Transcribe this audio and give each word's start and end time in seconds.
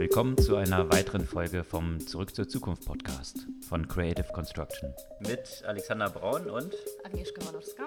Willkommen 0.00 0.38
zu 0.38 0.56
einer 0.56 0.90
weiteren 0.90 1.26
Folge 1.26 1.62
vom 1.62 2.00
Zurück 2.00 2.34
zur 2.34 2.48
Zukunft 2.48 2.86
Podcast 2.86 3.46
von 3.68 3.86
Creative 3.86 4.26
Construction 4.32 4.94
mit 5.18 5.62
Alexander 5.66 6.08
Braun 6.08 6.48
und 6.48 6.74
Agnieszka 7.04 7.44
Malowska. 7.44 7.86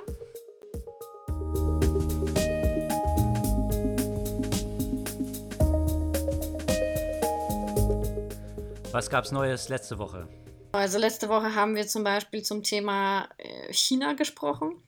Was 8.91 9.09
gab's 9.09 9.31
Neues 9.31 9.69
letzte 9.69 9.97
Woche? 9.97 10.27
Also 10.73 10.99
letzte 10.99 11.29
Woche 11.29 11.55
haben 11.55 11.75
wir 11.75 11.87
zum 11.87 12.03
Beispiel 12.03 12.43
zum 12.43 12.61
Thema 12.61 13.27
äh, 13.39 13.73
China 13.73 14.13
gesprochen, 14.13 14.83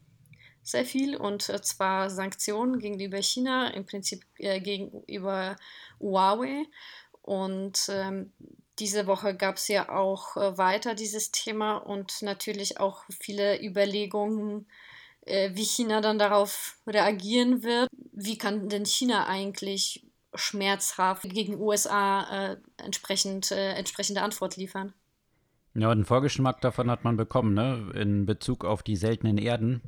sehr 0.62 0.86
viel, 0.86 1.16
und 1.16 1.44
zwar 1.44 2.10
Sanktionen 2.10 2.80
gegenüber 2.80 3.22
China, 3.22 3.70
im 3.70 3.86
Prinzip 3.86 4.26
äh, 4.38 4.60
gegenüber 4.60 5.56
Huawei. 6.00 6.66
Und 7.26 7.90
ähm, 7.90 8.32
diese 8.78 9.08
Woche 9.08 9.36
gab 9.36 9.56
es 9.56 9.68
ja 9.68 9.90
auch 9.90 10.38
äh, 10.38 10.60
weiter 10.60 10.94
dieses 10.94 11.32
Thema 11.32 11.78
und 11.78 12.22
natürlich 12.22 12.80
auch 12.80 13.04
viele 13.10 13.60
Überlegungen, 13.66 14.68
äh, 15.22 15.50
wie 15.56 15.64
China 15.64 16.02
dann 16.02 16.20
darauf 16.20 16.78
reagieren 16.86 17.64
wird. 17.64 17.90
Wie 18.12 18.38
kann 18.38 18.70
denn 18.70 18.86
China 18.86 19.26
eigentlich 19.26 20.06
schmerzhaft 20.36 21.24
gegen 21.24 21.60
USA 21.60 22.52
äh, 22.52 22.58
entsprechend, 22.78 23.52
äh, 23.52 23.74
entsprechende 23.74 24.22
Antwort 24.22 24.56
liefern? 24.56 24.94
Ja, 25.74 25.90
einen 25.90 26.06
Vorgeschmack 26.06 26.62
davon 26.62 26.92
hat 26.92 27.04
man 27.04 27.18
bekommen, 27.18 27.56
ne? 27.56 27.92
In 27.96 28.28
Bezug 28.28 28.66
auf 28.66 28.84
die 28.84 28.96
seltenen 28.96 29.40
Erden, 29.40 29.82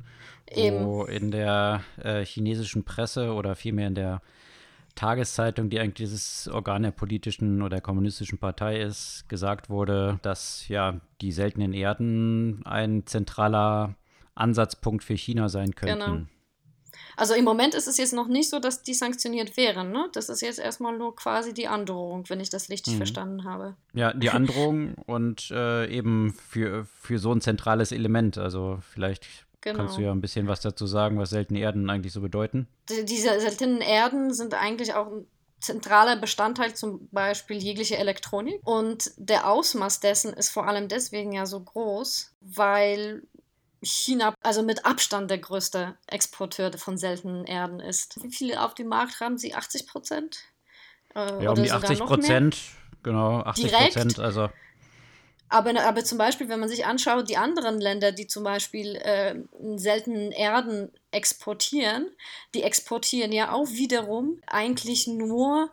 Eben. 0.50 0.84
wo 0.84 1.04
in 1.04 1.30
der 1.30 1.84
äh, 2.02 2.24
chinesischen 2.24 2.84
Presse 2.84 3.32
oder 3.32 3.54
vielmehr 3.54 3.86
in 3.86 3.94
der 3.94 4.22
Tageszeitung, 4.98 5.70
die 5.70 5.78
eigentlich 5.78 5.94
dieses 5.94 6.48
Organ 6.48 6.82
der 6.82 6.90
politischen 6.90 7.62
oder 7.62 7.80
kommunistischen 7.80 8.38
Partei 8.38 8.80
ist, 8.80 9.28
gesagt 9.28 9.70
wurde, 9.70 10.18
dass 10.22 10.66
ja 10.66 11.00
die 11.20 11.30
seltenen 11.30 11.72
Erden 11.72 12.62
ein 12.66 13.06
zentraler 13.06 13.94
Ansatzpunkt 14.34 15.04
für 15.04 15.14
China 15.14 15.48
sein 15.48 15.76
könnten. 15.76 15.98
Genau. 16.00 16.26
Also 17.16 17.34
im 17.34 17.44
Moment 17.44 17.74
ist 17.74 17.86
es 17.86 17.96
jetzt 17.96 18.12
noch 18.12 18.26
nicht 18.26 18.50
so, 18.50 18.58
dass 18.58 18.82
die 18.82 18.94
sanktioniert 18.94 19.56
wären. 19.56 19.92
Ne? 19.92 20.08
Das 20.12 20.28
ist 20.28 20.40
jetzt 20.40 20.58
erstmal 20.58 20.96
nur 20.98 21.14
quasi 21.14 21.54
die 21.54 21.68
Androhung, 21.68 22.28
wenn 22.28 22.40
ich 22.40 22.50
das 22.50 22.68
richtig 22.68 22.94
Mhm. 22.94 22.96
verstanden 22.98 23.44
habe. 23.44 23.76
Ja, 23.92 24.12
die 24.12 24.30
Androhung 24.30 24.94
und 25.06 25.50
äh, 25.52 25.86
eben 25.88 26.32
für, 26.34 26.86
für 26.86 27.18
so 27.18 27.32
ein 27.32 27.40
zentrales 27.40 27.92
Element. 27.92 28.36
Also 28.38 28.80
vielleicht 28.82 29.26
Genau. 29.60 29.78
kannst 29.78 29.98
du 29.98 30.02
ja 30.02 30.12
ein 30.12 30.20
bisschen 30.20 30.46
was 30.46 30.60
dazu 30.60 30.86
sagen, 30.86 31.18
was 31.18 31.30
seltene 31.30 31.58
Erden 31.60 31.90
eigentlich 31.90 32.12
so 32.12 32.20
bedeuten. 32.20 32.68
Die- 32.88 33.04
Diese 33.04 33.40
seltenen 33.40 33.80
Erden 33.80 34.32
sind 34.32 34.54
eigentlich 34.54 34.94
auch 34.94 35.06
ein 35.08 35.26
zentraler 35.60 36.16
Bestandteil 36.16 36.74
zum 36.74 37.08
Beispiel 37.10 37.56
jeglicher 37.58 37.98
Elektronik. 37.98 38.60
Und 38.64 39.10
der 39.16 39.48
Ausmaß 39.50 39.98
dessen 40.00 40.32
ist 40.32 40.50
vor 40.50 40.68
allem 40.68 40.86
deswegen 40.88 41.32
ja 41.32 41.46
so 41.46 41.60
groß, 41.60 42.34
weil 42.40 43.24
China 43.82 44.34
also 44.42 44.62
mit 44.62 44.84
Abstand 44.86 45.30
der 45.30 45.38
größte 45.38 45.96
Exporteur 46.06 46.72
von 46.78 46.96
seltenen 46.96 47.44
Erden 47.44 47.80
ist. 47.80 48.22
Wie 48.22 48.30
viele 48.30 48.62
auf 48.62 48.74
dem 48.74 48.86
Markt 48.88 49.20
haben 49.20 49.38
sie? 49.38 49.54
80 49.54 49.86
Prozent? 49.88 50.38
Äh, 51.14 51.42
Ja, 51.44 51.50
um 51.50 51.56
die 51.56 51.62
sogar 51.68 51.82
80 51.84 51.98
noch 51.98 52.08
mehr? 52.10 52.16
Prozent, 52.18 52.56
genau, 53.02 53.40
80 53.40 53.64
Direkt? 53.70 53.94
Prozent, 53.94 54.18
also 54.20 54.50
Aber, 55.48 55.78
aber 55.82 56.04
zum 56.04 56.18
Beispiel, 56.18 56.48
wenn 56.48 56.60
man 56.60 56.68
sich 56.68 56.84
anschaut, 56.84 57.28
die 57.28 57.36
anderen 57.36 57.80
Länder, 57.80 58.12
die 58.12 58.26
zum 58.26 58.44
Beispiel 58.44 58.96
äh, 58.96 59.34
seltenen 59.76 60.32
Erden 60.32 60.92
exportieren, 61.10 62.10
die 62.54 62.62
exportieren 62.62 63.32
ja 63.32 63.52
auch 63.52 63.68
wiederum 63.68 64.40
eigentlich 64.46 65.06
nur 65.06 65.70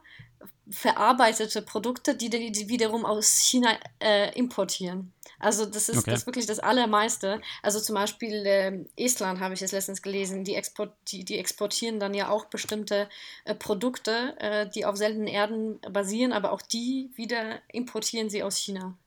verarbeitete 0.70 1.62
Produkte, 1.62 2.16
die, 2.16 2.30
die 2.30 2.70
wiederum 2.70 3.06
aus 3.06 3.40
China 3.40 3.78
äh, 4.00 4.36
importieren. 4.38 5.14
Also 5.38 5.66
das 5.66 5.90
ist, 5.90 6.00
Okay. 6.00 6.12
das 6.12 6.26
wirklich 6.26 6.46
das 6.46 6.60
Allermeiste. 6.60 7.42
Also 7.62 7.80
zum 7.80 7.96
Beispiel 7.96 8.44
ähm, 8.46 8.88
Estland 8.96 9.40
habe 9.40 9.54
ich 9.54 9.60
jetzt 9.60 9.74
letztens 9.74 10.02
gelesen, 10.02 10.44
die, 10.44 10.56
export, 10.56 10.94
die, 11.10 11.24
die 11.24 11.38
exportieren 11.38 12.00
dann 12.00 12.14
ja 12.14 12.30
auch 12.30 12.46
bestimmte 12.46 13.10
äh, 13.44 13.54
Produkte, 13.54 14.36
äh, 14.40 14.68
die 14.70 14.86
auf 14.86 14.96
seltenen 14.96 15.28
Erden 15.28 15.80
basieren, 15.92 16.34
aber 16.34 16.52
auch 16.52 16.62
die 16.62 17.12
wieder 17.16 17.60
importieren 17.72 18.30
sie 18.30 18.42
aus 18.42 18.58
China. 18.58 18.98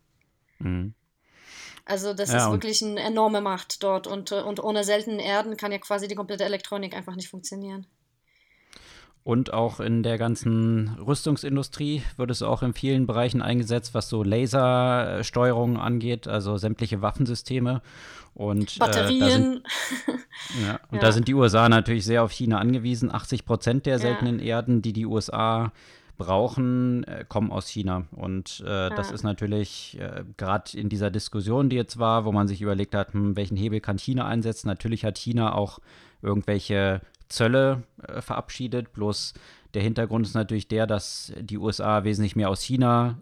Mhm. 0.58 0.94
Also 1.84 2.12
das 2.14 2.28
Ja, 2.28 2.46
ist 2.46 2.52
wirklich 2.52 2.84
eine 2.84 3.00
enorme 3.00 3.40
Macht 3.40 3.82
dort 3.82 4.06
und, 4.06 4.30
äh, 4.32 4.42
und 4.42 4.62
ohne 4.62 4.84
seltene 4.84 5.24
Erden 5.24 5.56
kann 5.56 5.72
ja 5.72 5.78
quasi 5.78 6.06
die 6.06 6.14
komplette 6.14 6.44
Elektronik 6.44 6.94
einfach 6.94 7.16
nicht 7.16 7.30
funktionieren. 7.30 7.86
Und 9.24 9.52
auch 9.52 9.80
in 9.80 10.02
der 10.02 10.16
ganzen 10.16 10.96
Rüstungsindustrie 11.06 12.02
wird 12.16 12.30
es 12.30 12.42
auch 12.42 12.62
in 12.62 12.72
vielen 12.72 13.06
Bereichen 13.06 13.42
eingesetzt, 13.42 13.92
was 13.92 14.08
so 14.08 14.22
Lasersteuerung 14.22 15.76
angeht, 15.78 16.26
also 16.26 16.56
sämtliche 16.56 17.02
Waffensysteme. 17.02 17.82
Und 18.32 18.76
äh, 18.76 18.80
da 19.14 19.30
sind, 19.30 19.48
Batterien, 19.58 19.62
ja, 20.48 20.80
und 20.90 21.02
Ja. 21.02 21.02
da 21.02 21.12
sind 21.12 21.28
die 21.28 21.34
USA 21.34 21.68
natürlich 21.68 22.04
sehr 22.06 22.22
auf 22.22 22.32
China 22.32 22.58
angewiesen. 22.58 23.12
80 23.12 23.44
Prozent 23.44 23.84
der 23.86 23.98
seltenen 23.98 24.38
Erden, 24.38 24.80
die 24.80 24.94
die 24.94 25.04
USA 25.06 25.72
brauchen, 26.18 27.04
äh, 27.04 27.24
kommen 27.26 27.50
aus 27.50 27.68
China. 27.68 28.04
Und 28.10 28.60
äh, 28.66 28.90
das 28.90 29.08
Ja. 29.08 29.14
ist 29.14 29.22
natürlich 29.22 29.96
äh, 30.00 30.24
gerade 30.36 30.76
in 30.76 30.88
dieser 30.88 31.10
Diskussion, 31.10 31.70
die 31.70 31.76
jetzt 31.76 31.98
war, 31.98 32.24
wo 32.24 32.32
man 32.32 32.48
sich 32.48 32.60
überlegt 32.60 32.94
hat, 32.94 33.14
hm, 33.14 33.36
welchen 33.36 33.56
Hebel 33.56 33.80
kann 33.80 33.98
China 33.98 34.26
einsetzen. 34.26 34.68
Natürlich 34.68 35.04
hat 35.04 35.16
China 35.16 35.54
auch 35.54 35.78
irgendwelche 36.20 37.00
Zölle 37.28 37.84
äh, 38.06 38.20
verabschiedet. 38.20 38.92
Bloß 38.92 39.34
der 39.74 39.82
Hintergrund 39.82 40.26
ist 40.26 40.34
natürlich 40.34 40.68
der, 40.68 40.86
dass 40.86 41.32
die 41.40 41.58
USA 41.58 42.04
wesentlich 42.04 42.36
mehr 42.36 42.50
aus 42.50 42.62
China 42.62 43.18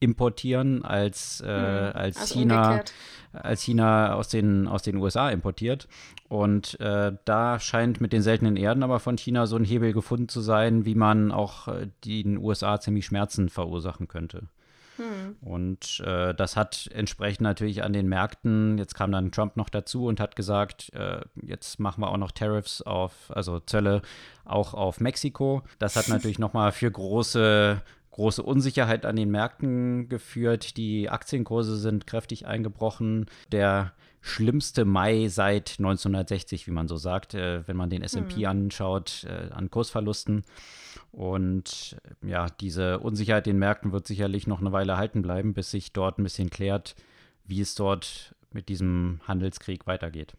importieren 0.00 0.84
als, 0.84 1.40
äh, 1.42 1.46
Hm, 1.46 1.96
als 1.96 2.16
also 2.16 2.34
China 2.34 2.62
umgekehrt. 2.62 2.92
als 3.32 3.62
China 3.62 4.14
aus 4.14 4.28
den, 4.28 4.66
aus 4.66 4.82
den 4.82 4.96
USA 4.96 5.30
importiert. 5.30 5.86
Und 6.28 6.80
äh, 6.80 7.12
da 7.24 7.60
scheint 7.60 8.00
mit 8.00 8.12
den 8.12 8.22
seltenen 8.22 8.56
Erden 8.56 8.82
aber 8.82 8.98
von 8.98 9.18
China 9.18 9.46
so 9.46 9.56
ein 9.56 9.64
Hebel 9.64 9.92
gefunden 9.92 10.28
zu 10.28 10.40
sein, 10.40 10.84
wie 10.84 10.94
man 10.94 11.30
auch 11.30 11.68
äh, 11.68 11.88
den 12.04 12.38
USA 12.38 12.80
ziemlich 12.80 13.06
Schmerzen 13.06 13.48
verursachen 13.48 14.08
könnte. 14.08 14.48
Hm. 15.00 15.36
Und 15.40 16.00
äh, 16.04 16.34
das 16.34 16.56
hat 16.56 16.90
entsprechend 16.92 17.40
natürlich 17.40 17.82
an 17.82 17.92
den 17.92 18.06
Märkten, 18.08 18.76
jetzt 18.76 18.94
kam 18.94 19.12
dann 19.12 19.32
Trump 19.32 19.56
noch 19.56 19.70
dazu 19.70 20.06
und 20.06 20.20
hat 20.20 20.36
gesagt, 20.36 20.92
äh, 20.92 21.20
jetzt 21.42 21.80
machen 21.80 22.02
wir 22.02 22.10
auch 22.10 22.18
noch 22.18 22.32
Tariffs 22.32 22.82
auf, 22.82 23.12
also 23.30 23.60
Zölle 23.60 24.02
auch 24.44 24.74
auf 24.74 25.00
Mexiko. 25.00 25.62
Das 25.78 25.96
hat 25.96 26.08
natürlich 26.08 26.38
nochmal 26.38 26.72
für 26.72 26.90
große, 26.90 27.80
große 28.20 28.42
Unsicherheit 28.42 29.06
an 29.06 29.16
den 29.16 29.30
Märkten 29.30 30.10
geführt. 30.10 30.76
Die 30.76 31.08
Aktienkurse 31.08 31.78
sind 31.78 32.06
kräftig 32.06 32.46
eingebrochen. 32.46 33.24
Der 33.50 33.94
schlimmste 34.20 34.84
Mai 34.84 35.28
seit 35.28 35.76
1960, 35.78 36.66
wie 36.66 36.70
man 36.70 36.86
so 36.86 36.98
sagt, 36.98 37.32
äh, 37.32 37.66
wenn 37.66 37.78
man 37.78 37.88
den 37.88 38.02
S&P 38.02 38.44
anschaut, 38.44 39.24
äh, 39.24 39.50
an 39.54 39.70
Kursverlusten. 39.70 40.44
Und 41.12 41.96
ja, 42.20 42.48
diese 42.60 42.98
Unsicherheit 42.98 43.46
in 43.46 43.54
den 43.54 43.60
Märkten 43.60 43.90
wird 43.90 44.06
sicherlich 44.06 44.46
noch 44.46 44.60
eine 44.60 44.72
Weile 44.72 44.98
halten 44.98 45.22
bleiben, 45.22 45.54
bis 45.54 45.70
sich 45.70 45.94
dort 45.94 46.18
ein 46.18 46.24
bisschen 46.24 46.50
klärt, 46.50 46.96
wie 47.46 47.62
es 47.62 47.74
dort 47.74 48.34
mit 48.52 48.68
diesem 48.68 49.22
Handelskrieg 49.26 49.86
weitergeht. 49.86 50.34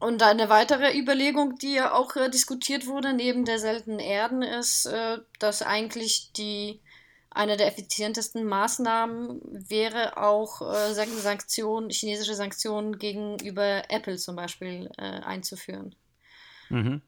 Und 0.00 0.22
eine 0.22 0.48
weitere 0.48 0.98
Überlegung, 0.98 1.58
die 1.58 1.74
ja 1.74 1.92
auch 1.92 2.16
äh, 2.16 2.30
diskutiert 2.30 2.86
wurde 2.86 3.12
neben 3.12 3.44
der 3.44 3.58
seltenen 3.58 3.98
Erden, 3.98 4.40
ist, 4.40 4.86
äh, 4.86 5.18
dass 5.38 5.60
eigentlich 5.60 6.32
die 6.32 6.80
eine 7.38 7.56
der 7.56 7.68
effizientesten 7.68 8.44
Maßnahmen 8.44 9.40
wäre 9.68 10.16
auch 10.16 10.60
äh, 10.60 10.92
San- 10.92 11.16
Sanktionen, 11.16 11.88
chinesische 11.88 12.34
Sanktionen 12.34 12.98
gegenüber 12.98 13.84
Apple 13.88 14.16
zum 14.16 14.34
Beispiel 14.34 14.90
äh, 14.98 15.02
einzuführen. 15.02 15.94
Mhm. 16.68 17.00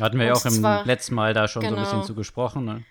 Hatten 0.00 0.18
wir 0.18 0.26
ja 0.26 0.32
auch 0.32 0.44
im 0.44 0.62
letzten 0.84 1.14
Mal 1.14 1.32
da 1.32 1.46
schon 1.46 1.62
so 1.62 1.68
ein 1.68 1.74
genau. 1.74 1.84
bisschen 1.84 2.02
zu 2.02 2.16
gesprochen. 2.16 2.64
Ne? 2.64 2.82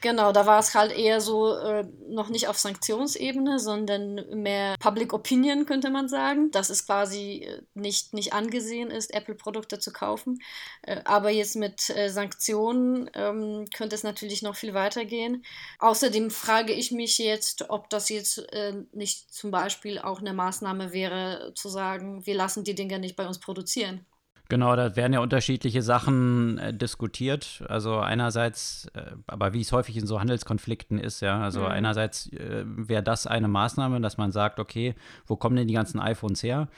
Genau, 0.00 0.30
da 0.30 0.46
war 0.46 0.60
es 0.60 0.74
halt 0.74 0.92
eher 0.92 1.20
so 1.20 1.56
äh, 1.56 1.84
noch 2.08 2.28
nicht 2.28 2.46
auf 2.46 2.56
Sanktionsebene, 2.56 3.58
sondern 3.58 4.26
mehr 4.42 4.76
Public 4.78 5.12
Opinion, 5.12 5.66
könnte 5.66 5.90
man 5.90 6.08
sagen, 6.08 6.52
dass 6.52 6.70
es 6.70 6.86
quasi 6.86 7.44
äh, 7.44 7.62
nicht, 7.74 8.14
nicht 8.14 8.32
angesehen 8.32 8.90
ist, 8.90 9.12
Apple-Produkte 9.12 9.80
zu 9.80 9.92
kaufen. 9.92 10.40
Äh, 10.82 11.00
aber 11.04 11.30
jetzt 11.30 11.56
mit 11.56 11.90
äh, 11.90 12.10
Sanktionen 12.10 13.10
ähm, 13.14 13.64
könnte 13.74 13.96
es 13.96 14.04
natürlich 14.04 14.42
noch 14.42 14.54
viel 14.54 14.72
weiter 14.72 15.04
gehen. 15.04 15.44
Außerdem 15.80 16.30
frage 16.30 16.72
ich 16.72 16.92
mich 16.92 17.18
jetzt, 17.18 17.68
ob 17.70 17.90
das 17.90 18.08
jetzt 18.08 18.38
äh, 18.52 18.74
nicht 18.92 19.34
zum 19.34 19.50
Beispiel 19.50 19.98
auch 19.98 20.20
eine 20.20 20.32
Maßnahme 20.32 20.92
wäre, 20.92 21.52
zu 21.56 21.68
sagen, 21.68 22.24
wir 22.24 22.34
lassen 22.34 22.62
die 22.62 22.76
Dinger 22.76 22.98
nicht 22.98 23.16
bei 23.16 23.26
uns 23.26 23.40
produzieren. 23.40 24.06
Genau, 24.50 24.74
da 24.76 24.96
werden 24.96 25.12
ja 25.12 25.20
unterschiedliche 25.20 25.82
Sachen 25.82 26.56
äh, 26.58 26.72
diskutiert. 26.72 27.62
Also 27.68 27.98
einerseits, 27.98 28.86
äh, 28.94 29.02
aber 29.26 29.52
wie 29.52 29.60
es 29.60 29.72
häufig 29.72 29.96
in 29.98 30.06
so 30.06 30.20
Handelskonflikten 30.20 30.98
ist, 30.98 31.20
ja, 31.20 31.38
also 31.40 31.60
Mhm. 31.60 31.66
einerseits 31.66 32.32
äh, 32.32 32.64
wäre 32.64 33.02
das 33.02 33.26
eine 33.26 33.46
Maßnahme, 33.48 34.00
dass 34.00 34.16
man 34.16 34.32
sagt, 34.32 34.58
okay, 34.58 34.94
wo 35.26 35.36
kommen 35.36 35.56
denn 35.56 35.68
die 35.68 35.74
ganzen 35.74 36.00
iPhones 36.00 36.42
her? 36.42 36.68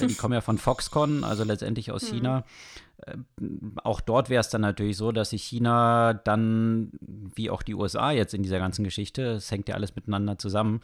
Äh, 0.00 0.08
die 0.08 0.14
kommen 0.16 0.34
ja 0.34 0.40
von 0.40 0.58
Foxconn, 0.58 1.22
also 1.22 1.44
letztendlich 1.44 1.92
aus 1.92 2.02
Mhm. 2.02 2.08
China. 2.16 2.44
Äh, 3.06 3.16
auch 3.82 4.00
dort 4.00 4.30
wäre 4.30 4.40
es 4.40 4.48
dann 4.48 4.60
natürlich 4.60 4.96
so, 4.96 5.12
dass 5.12 5.30
sich 5.30 5.42
China 5.42 6.14
dann, 6.14 6.90
wie 7.00 7.50
auch 7.50 7.62
die 7.62 7.74
USA 7.74 8.10
jetzt 8.10 8.34
in 8.34 8.42
dieser 8.42 8.58
ganzen 8.58 8.84
Geschichte, 8.84 9.22
es 9.32 9.50
hängt 9.50 9.68
ja 9.68 9.74
alles 9.74 9.94
miteinander 9.94 10.38
zusammen, 10.38 10.80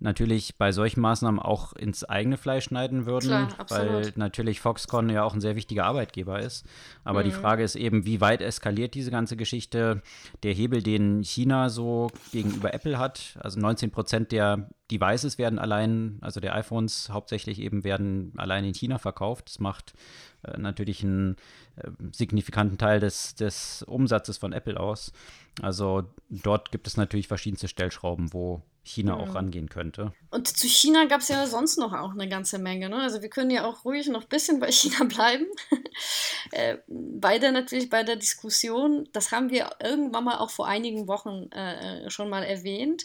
natürlich 0.00 0.56
bei 0.56 0.72
solchen 0.72 1.00
Maßnahmen 1.00 1.40
auch 1.40 1.72
ins 1.72 2.04
eigene 2.04 2.36
Fleisch 2.36 2.64
schneiden 2.64 3.06
würden, 3.06 3.28
Klar, 3.28 3.48
weil 3.68 4.12
natürlich 4.16 4.60
Foxconn 4.60 5.10
ja 5.10 5.24
auch 5.24 5.34
ein 5.34 5.40
sehr 5.40 5.56
wichtiger 5.56 5.86
Arbeitgeber 5.86 6.40
ist. 6.40 6.64
Aber 7.04 7.20
mhm. 7.20 7.24
die 7.24 7.30
Frage 7.32 7.62
ist 7.64 7.74
eben, 7.74 8.04
wie 8.06 8.20
weit 8.20 8.40
eskaliert 8.40 8.94
diese 8.94 9.10
ganze 9.10 9.36
Geschichte? 9.36 10.02
Der 10.42 10.52
Hebel, 10.52 10.82
den 10.82 11.22
China 11.22 11.68
so 11.68 12.10
gegenüber 12.32 12.72
Apple 12.74 12.98
hat, 12.98 13.38
also 13.40 13.58
19 13.58 13.90
Prozent 13.90 14.32
der 14.32 14.68
Devices 14.90 15.38
werden 15.38 15.58
allein, 15.58 16.18
also 16.20 16.40
der 16.40 16.54
iPhones 16.54 17.10
hauptsächlich 17.10 17.60
eben 17.60 17.84
werden 17.84 18.32
allein 18.36 18.64
in 18.64 18.74
China 18.74 18.98
verkauft. 18.98 19.48
Das 19.48 19.58
macht 19.58 19.94
äh, 20.42 20.56
natürlich 20.58 21.02
einen 21.02 21.36
äh, 21.76 21.90
signifikanten 22.12 22.78
Teil 22.78 23.00
des, 23.00 23.34
des 23.34 23.82
Umsatzes 23.82 24.38
von 24.38 24.52
Apple 24.52 24.80
aus. 24.80 25.12
Also 25.60 26.04
dort 26.30 26.70
gibt 26.70 26.86
es 26.86 26.96
natürlich 26.96 27.28
verschiedenste 27.28 27.68
Stellschrauben, 27.68 28.32
wo 28.32 28.62
China 28.82 29.16
mhm. 29.16 29.20
auch 29.20 29.34
rangehen 29.34 29.68
könnte. 29.68 30.12
Und 30.30 30.48
zu 30.48 30.66
China 30.66 31.04
gab 31.04 31.20
es 31.20 31.28
ja 31.28 31.46
sonst 31.46 31.78
noch 31.78 31.92
auch 31.92 32.12
eine 32.12 32.28
ganze 32.28 32.58
Menge. 32.58 32.88
Ne? 32.88 32.96
Also 32.96 33.20
wir 33.20 33.28
können 33.28 33.50
ja 33.50 33.66
auch 33.66 33.84
ruhig 33.84 34.08
noch 34.08 34.22
ein 34.22 34.28
bisschen 34.28 34.60
bei 34.60 34.72
China 34.72 35.04
bleiben. 35.04 35.46
äh, 36.52 36.78
beide 36.88 37.52
natürlich 37.52 37.90
bei 37.90 38.02
der 38.02 38.16
Diskussion, 38.16 39.08
das 39.12 39.32
haben 39.32 39.50
wir 39.50 39.70
irgendwann 39.82 40.24
mal 40.24 40.38
auch 40.38 40.50
vor 40.50 40.66
einigen 40.66 41.06
Wochen 41.06 41.50
äh, 41.52 42.06
äh 42.06 42.10
schon 42.10 42.30
mal 42.30 42.42
erwähnt, 42.42 43.04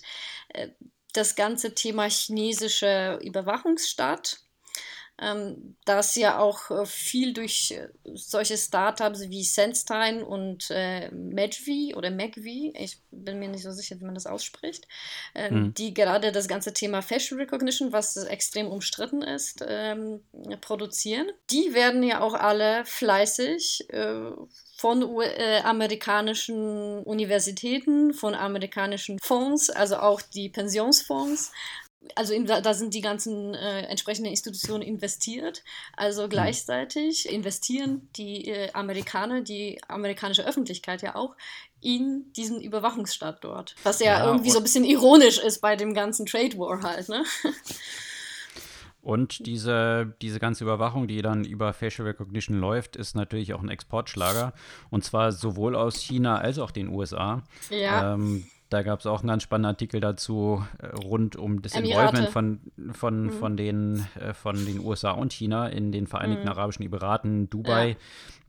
äh, 0.49 0.69
das 1.13 1.35
ganze 1.35 1.73
Thema 1.73 2.09
chinesische 2.09 3.19
Überwachungsstaat 3.23 4.42
ähm, 5.23 5.75
das 5.85 6.15
ja 6.15 6.39
auch 6.39 6.69
äh, 6.69 6.85
viel 6.85 7.33
durch 7.33 7.71
äh, 7.71 7.87
solche 8.13 8.57
Startups 8.57 9.29
wie 9.29 9.43
SenseTime 9.43 10.25
und 10.25 10.69
äh, 10.69 11.09
Medvi 11.11 11.93
oder 11.95 12.11
Megvi, 12.11 12.73
ich 12.77 12.99
bin 13.11 13.39
mir 13.39 13.47
nicht 13.47 13.63
so 13.63 13.71
sicher, 13.71 13.99
wie 13.99 14.05
man 14.05 14.15
das 14.15 14.27
ausspricht, 14.27 14.87
äh, 15.33 15.49
mhm. 15.49 15.73
die 15.73 15.93
gerade 15.93 16.31
das 16.31 16.47
ganze 16.47 16.73
Thema 16.73 17.01
Facial 17.01 17.39
Recognition, 17.39 17.91
was 17.91 18.17
extrem 18.17 18.67
umstritten 18.67 19.21
ist, 19.21 19.63
ähm, 19.67 20.21
produzieren. 20.61 21.27
Die 21.49 21.73
werden 21.73 22.03
ja 22.03 22.21
auch 22.21 22.33
alle 22.33 22.83
fleißig 22.85 23.89
äh, 23.89 24.31
von 24.75 25.21
äh, 25.21 25.61
amerikanischen 25.63 27.03
Universitäten, 27.03 28.13
von 28.13 28.35
amerikanischen 28.35 29.19
Fonds, 29.19 29.69
also 29.69 29.97
auch 29.97 30.21
die 30.21 30.49
Pensionsfonds, 30.49 31.51
also 32.15 32.33
in, 32.33 32.45
da 32.45 32.73
sind 32.73 32.93
die 32.93 33.01
ganzen 33.01 33.53
äh, 33.53 33.81
entsprechenden 33.83 34.29
Institutionen 34.29 34.81
investiert. 34.81 35.63
Also 35.95 36.23
mhm. 36.23 36.29
gleichzeitig 36.29 37.29
investieren 37.29 38.09
die 38.15 38.49
äh, 38.49 38.71
Amerikaner, 38.73 39.41
die 39.41 39.81
amerikanische 39.87 40.45
Öffentlichkeit 40.45 41.01
ja 41.01 41.15
auch, 41.15 41.35
in 41.81 42.31
diesen 42.33 42.61
Überwachungsstaat 42.61 43.43
dort. 43.43 43.75
Was 43.83 43.99
ja, 43.99 44.19
ja 44.19 44.25
irgendwie 44.25 44.51
so 44.51 44.59
ein 44.59 44.63
bisschen 44.63 44.85
ironisch 44.85 45.37
ist 45.39 45.59
bei 45.59 45.75
dem 45.75 45.93
ganzen 45.93 46.25
Trade 46.25 46.57
War 46.57 46.81
halt, 46.81 47.09
ne? 47.09 47.23
Und 49.01 49.45
diese, 49.45 50.15
diese 50.21 50.39
ganze 50.39 50.63
Überwachung, 50.63 51.09
die 51.09 51.21
dann 51.21 51.43
über 51.43 51.73
Facial 51.73 52.07
Recognition 52.07 52.57
läuft, 52.57 52.95
ist 52.95 53.15
natürlich 53.15 53.53
auch 53.53 53.61
ein 53.61 53.67
Exportschlager. 53.67 54.53
Und 54.91 55.03
zwar 55.03 55.33
sowohl 55.33 55.75
aus 55.75 55.99
China 55.99 56.37
als 56.37 56.57
auch 56.57 56.71
den 56.71 56.87
USA. 56.87 57.43
Ja. 57.69 58.13
Ähm, 58.13 58.45
da 58.73 58.81
gab 58.81 58.99
es 58.99 59.05
auch 59.05 59.19
einen 59.19 59.29
ganz 59.29 59.43
spannenden 59.43 59.69
Artikel 59.69 59.99
dazu 59.99 60.65
äh, 60.79 60.87
rund 60.87 61.35
um 61.35 61.61
das 61.61 61.73
Emirate. 61.73 62.17
Involvement 62.17 62.29
von, 62.29 62.59
von, 62.93 63.23
mhm. 63.25 63.29
von, 63.31 63.57
den, 63.57 64.07
äh, 64.19 64.33
von 64.33 64.65
den 64.65 64.79
USA 64.79 65.11
und 65.11 65.31
China 65.31 65.67
in 65.67 65.91
den 65.91 66.07
Vereinigten 66.07 66.45
mhm. 66.45 66.49
Arabischen 66.49 66.83
Emiraten, 66.83 67.49
Dubai, 67.49 67.89
ja. 67.89 67.95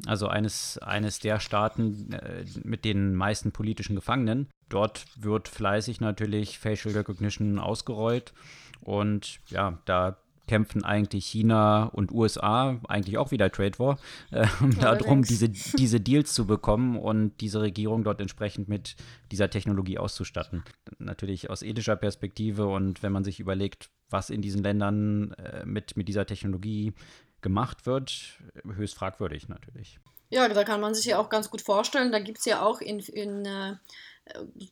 also 0.06 0.26
eines, 0.29 0.79
eines 0.79 1.19
der 1.19 1.41
Staaten 1.41 2.12
äh, 2.12 2.44
mit 2.65 2.85
den 2.85 3.15
meisten 3.15 3.53
politischen 3.53 3.94
Gefangenen. 3.94 4.49
Dort 4.71 5.05
wird 5.17 5.49
fleißig 5.49 6.00
natürlich 6.00 6.59
Facial 6.59 6.94
Recognition 6.94 7.59
ausgerollt. 7.59 8.32
Und 8.81 9.41
ja, 9.49 9.79
da 9.85 10.17
kämpfen 10.46 10.85
eigentlich 10.85 11.26
China 11.26 11.85
und 11.85 12.12
USA, 12.12 12.79
eigentlich 12.88 13.19
auch 13.19 13.31
wieder 13.31 13.50
Trade 13.50 13.79
War, 13.79 13.99
äh, 14.31 14.46
darum, 14.81 15.23
diese, 15.23 15.49
diese 15.79 16.00
Deals 16.00 16.35
zu 16.35 16.46
bekommen 16.46 16.99
und 16.99 17.41
diese 17.41 17.61
Regierung 17.61 18.05
dort 18.05 18.20
entsprechend 18.20 18.69
mit 18.69 18.96
dieser 19.31 19.50
Technologie 19.50 19.99
auszustatten. 19.99 20.64
Natürlich 20.99 21.50
aus 21.50 21.62
ethischer 21.62 21.96
Perspektive 21.96 22.67
und 22.67 23.02
wenn 23.02 23.12
man 23.12 23.25
sich 23.25 23.41
überlegt, 23.41 23.91
was 24.11 24.31
in 24.31 24.43
diesen 24.43 24.62
Ländern 24.62 25.32
äh, 25.32 25.64
mit, 25.64 25.96
mit 25.96 26.08
dieser 26.08 26.26
Technologie 26.26 26.93
gemacht 27.41 27.87
wird, 27.87 28.38
höchst 28.64 28.94
fragwürdig 28.94 29.49
natürlich. 29.49 29.99
Ja, 30.31 30.49
da 30.49 30.64
kann 30.64 30.81
man 30.81 30.94
sich 30.94 31.05
ja 31.05 31.19
auch 31.19 31.29
ganz 31.29 31.50
gut 31.50 31.61
vorstellen, 31.61 32.11
da 32.11 32.19
gibt 32.19 32.38
es 32.38 32.44
ja 32.44 32.62
auch 32.62 32.81
in, 32.81 32.99
in 33.00 33.44
äh, 33.44 33.76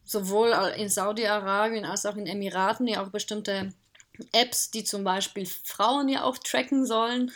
sowohl 0.04 0.54
in 0.76 0.88
Saudi-Arabien 0.88 1.84
als 1.84 2.06
auch 2.06 2.16
in 2.16 2.26
Emiraten 2.26 2.88
ja 2.88 3.02
auch 3.02 3.10
bestimmte 3.10 3.72
Apps, 4.32 4.70
die 4.70 4.84
zum 4.84 5.04
Beispiel 5.04 5.46
Frauen 5.46 6.08
ja 6.08 6.24
auch 6.24 6.36
tracken 6.38 6.84
sollen, 6.86 7.32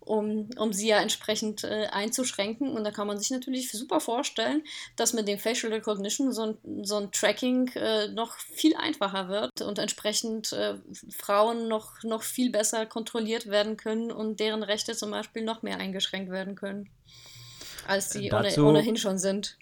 um, 0.00 0.50
um 0.56 0.72
sie 0.72 0.88
ja 0.88 1.00
entsprechend 1.00 1.64
äh, 1.64 1.86
einzuschränken. 1.90 2.76
Und 2.76 2.84
da 2.84 2.90
kann 2.90 3.06
man 3.06 3.18
sich 3.18 3.30
natürlich 3.30 3.70
super 3.70 4.00
vorstellen, 4.00 4.62
dass 4.96 5.12
mit 5.12 5.28
dem 5.28 5.38
Facial 5.38 5.72
Recognition 5.72 6.32
so 6.32 6.42
ein, 6.42 6.84
so 6.84 6.96
ein 6.96 7.12
Tracking 7.12 7.68
äh, 7.74 8.08
noch 8.08 8.36
viel 8.38 8.74
einfacher 8.76 9.28
wird 9.28 9.62
und 9.62 9.78
entsprechend 9.78 10.52
äh, 10.52 10.74
Frauen 11.10 11.68
noch, 11.68 12.02
noch 12.02 12.22
viel 12.22 12.50
besser 12.50 12.86
kontrolliert 12.86 13.46
werden 13.46 13.76
können 13.76 14.10
und 14.10 14.40
deren 14.40 14.62
Rechte 14.62 14.96
zum 14.96 15.10
Beispiel 15.10 15.44
noch 15.44 15.62
mehr 15.62 15.78
eingeschränkt 15.78 16.30
werden 16.30 16.56
können, 16.56 16.90
als 17.86 18.10
sie 18.10 18.28
Dazu 18.28 18.66
ohnehin 18.66 18.96
schon 18.96 19.18
sind. 19.18 19.56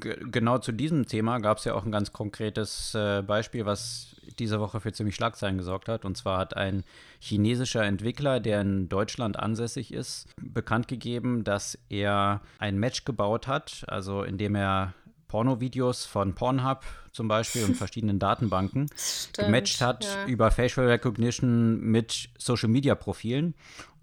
Genau 0.00 0.58
zu 0.58 0.72
diesem 0.72 1.06
Thema 1.06 1.38
gab 1.38 1.58
es 1.58 1.64
ja 1.64 1.74
auch 1.74 1.84
ein 1.84 1.92
ganz 1.92 2.12
konkretes 2.12 2.94
äh, 2.94 3.22
Beispiel, 3.22 3.66
was 3.66 4.16
diese 4.38 4.60
Woche 4.60 4.80
für 4.80 4.92
ziemlich 4.92 5.14
Schlagzeilen 5.14 5.58
gesorgt 5.58 5.88
hat. 5.88 6.04
Und 6.04 6.16
zwar 6.16 6.38
hat 6.38 6.56
ein 6.56 6.84
chinesischer 7.18 7.84
Entwickler, 7.84 8.40
der 8.40 8.60
in 8.60 8.88
Deutschland 8.88 9.38
ansässig 9.38 9.92
ist, 9.92 10.28
bekannt 10.40 10.88
gegeben, 10.88 11.44
dass 11.44 11.78
er 11.88 12.40
ein 12.58 12.78
Match 12.78 13.04
gebaut 13.04 13.46
hat, 13.46 13.84
also 13.88 14.22
indem 14.22 14.54
er 14.54 14.94
Pornovideos 15.32 16.04
von 16.04 16.34
Pornhub 16.34 16.82
zum 17.10 17.26
Beispiel 17.26 17.64
und 17.64 17.74
verschiedenen 17.78 18.18
Datenbanken 18.18 18.86
Stimmt, 18.94 19.46
gematcht 19.46 19.80
hat 19.80 20.04
ja. 20.04 20.26
über 20.26 20.50
Facial 20.50 20.86
Recognition 20.86 21.80
mit 21.80 22.28
Social 22.36 22.68
Media 22.68 22.94
Profilen 22.94 23.54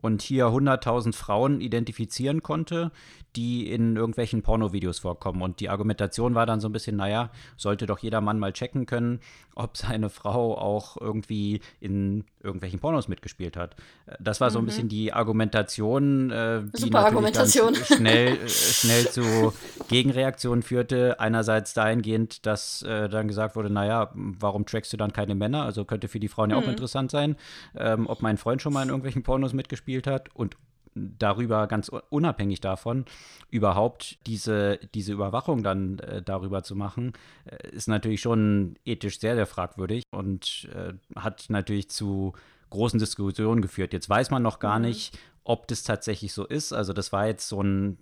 und 0.02 0.22
hier 0.22 0.48
100.000 0.48 1.14
Frauen 1.14 1.62
identifizieren 1.62 2.44
konnte, 2.44 2.92
die 3.36 3.70
in 3.72 3.96
irgendwelchen 3.96 4.42
Pornovideos 4.42 5.00
vorkommen. 5.00 5.42
Und 5.42 5.60
die 5.60 5.70
Argumentation 5.70 6.36
war 6.36 6.46
dann 6.46 6.60
so 6.60 6.68
ein 6.70 6.72
bisschen, 6.72 6.96
naja, 6.96 7.32
sollte 7.58 7.86
doch 7.86 8.00
jeder 8.00 8.22
Mann 8.22 8.40
mal 8.40 8.54
checken 8.54 8.86
können, 8.86 9.20
ob 9.56 9.78
seine 9.78 10.10
Frau 10.10 10.58
auch 10.58 10.98
irgendwie 11.00 11.62
in 11.80 12.26
irgendwelchen 12.42 12.80
Pornos 12.80 13.08
mitgespielt 13.08 13.58
hat. 13.58 13.76
Das 14.20 14.40
war 14.42 14.50
so 14.50 14.60
ein 14.60 14.64
mhm. 14.64 14.66
bisschen 14.68 14.90
die 14.90 15.14
Argumentation, 15.14 16.32
äh, 16.32 16.62
die 16.76 16.82
Super 16.82 17.06
Argumentation. 17.06 17.76
schnell, 17.86 18.38
äh, 18.38 18.50
schnell 18.50 19.10
zu 19.10 19.54
Gegenreaktionen 19.90 20.64
führte. 20.64 21.20
Einerseits 21.20 21.74
dahingehend, 21.74 22.46
dass 22.46 22.82
äh, 22.84 23.10
dann 23.10 23.28
gesagt 23.28 23.56
wurde, 23.56 23.70
naja, 23.70 24.12
warum 24.14 24.66
trackst 24.66 24.94
du 24.94 24.98
dann 24.98 25.14
keine 25.14 25.36
Männer? 25.36 25.64
Also 25.64 25.86
könnte 25.86 26.08
für 26.08 26.20
die 26.20 26.30
Frauen 26.30 26.52
ja 26.52 26.58
auch 26.58 26.64
mhm. 26.64 26.70
interessant 26.70 27.12
sein, 27.12 27.36
ähm, 27.76 28.08
ob 28.08 28.22
mein 28.22 28.38
Freund 28.38 28.62
schon 28.62 28.74
mal 28.74 28.84
in 28.84 28.90
irgendwelchen 28.90 29.24
Pornos 29.24 29.54
mitgespielt 29.54 30.08
hat. 30.08 30.34
Und 30.34 30.56
darüber, 30.96 31.68
ganz 31.68 31.90
unabhängig 32.10 32.62
davon, 32.62 33.06
überhaupt 33.50 34.18
diese, 34.28 34.80
diese 34.94 35.14
Überwachung 35.14 35.64
dann 35.64 36.00
äh, 36.00 36.22
darüber 36.22 36.64
zu 36.64 36.76
machen, 36.76 37.14
äh, 37.46 37.70
ist 37.70 37.88
natürlich 37.88 38.22
schon 38.22 38.76
ethisch 38.86 39.20
sehr, 39.20 39.36
sehr 39.36 39.46
fragwürdig 39.46 40.04
und 40.12 40.70
äh, 40.74 40.94
hat 41.16 41.46
natürlich 41.50 41.90
zu 41.90 42.34
großen 42.70 43.00
Diskussionen 43.00 43.62
geführt. 43.62 43.94
Jetzt 43.94 44.10
weiß 44.10 44.30
man 44.32 44.44
noch 44.44 44.60
gar 44.60 44.80
mhm. 44.80 44.86
nicht, 44.86 45.18
ob 45.44 45.68
das 45.68 45.84
tatsächlich 45.84 46.34
so 46.34 46.46
ist. 46.46 46.74
Also 46.74 46.94
das 46.94 47.12
war 47.12 47.26
jetzt 47.26 47.48
so 47.48 47.62
ein, 47.62 47.98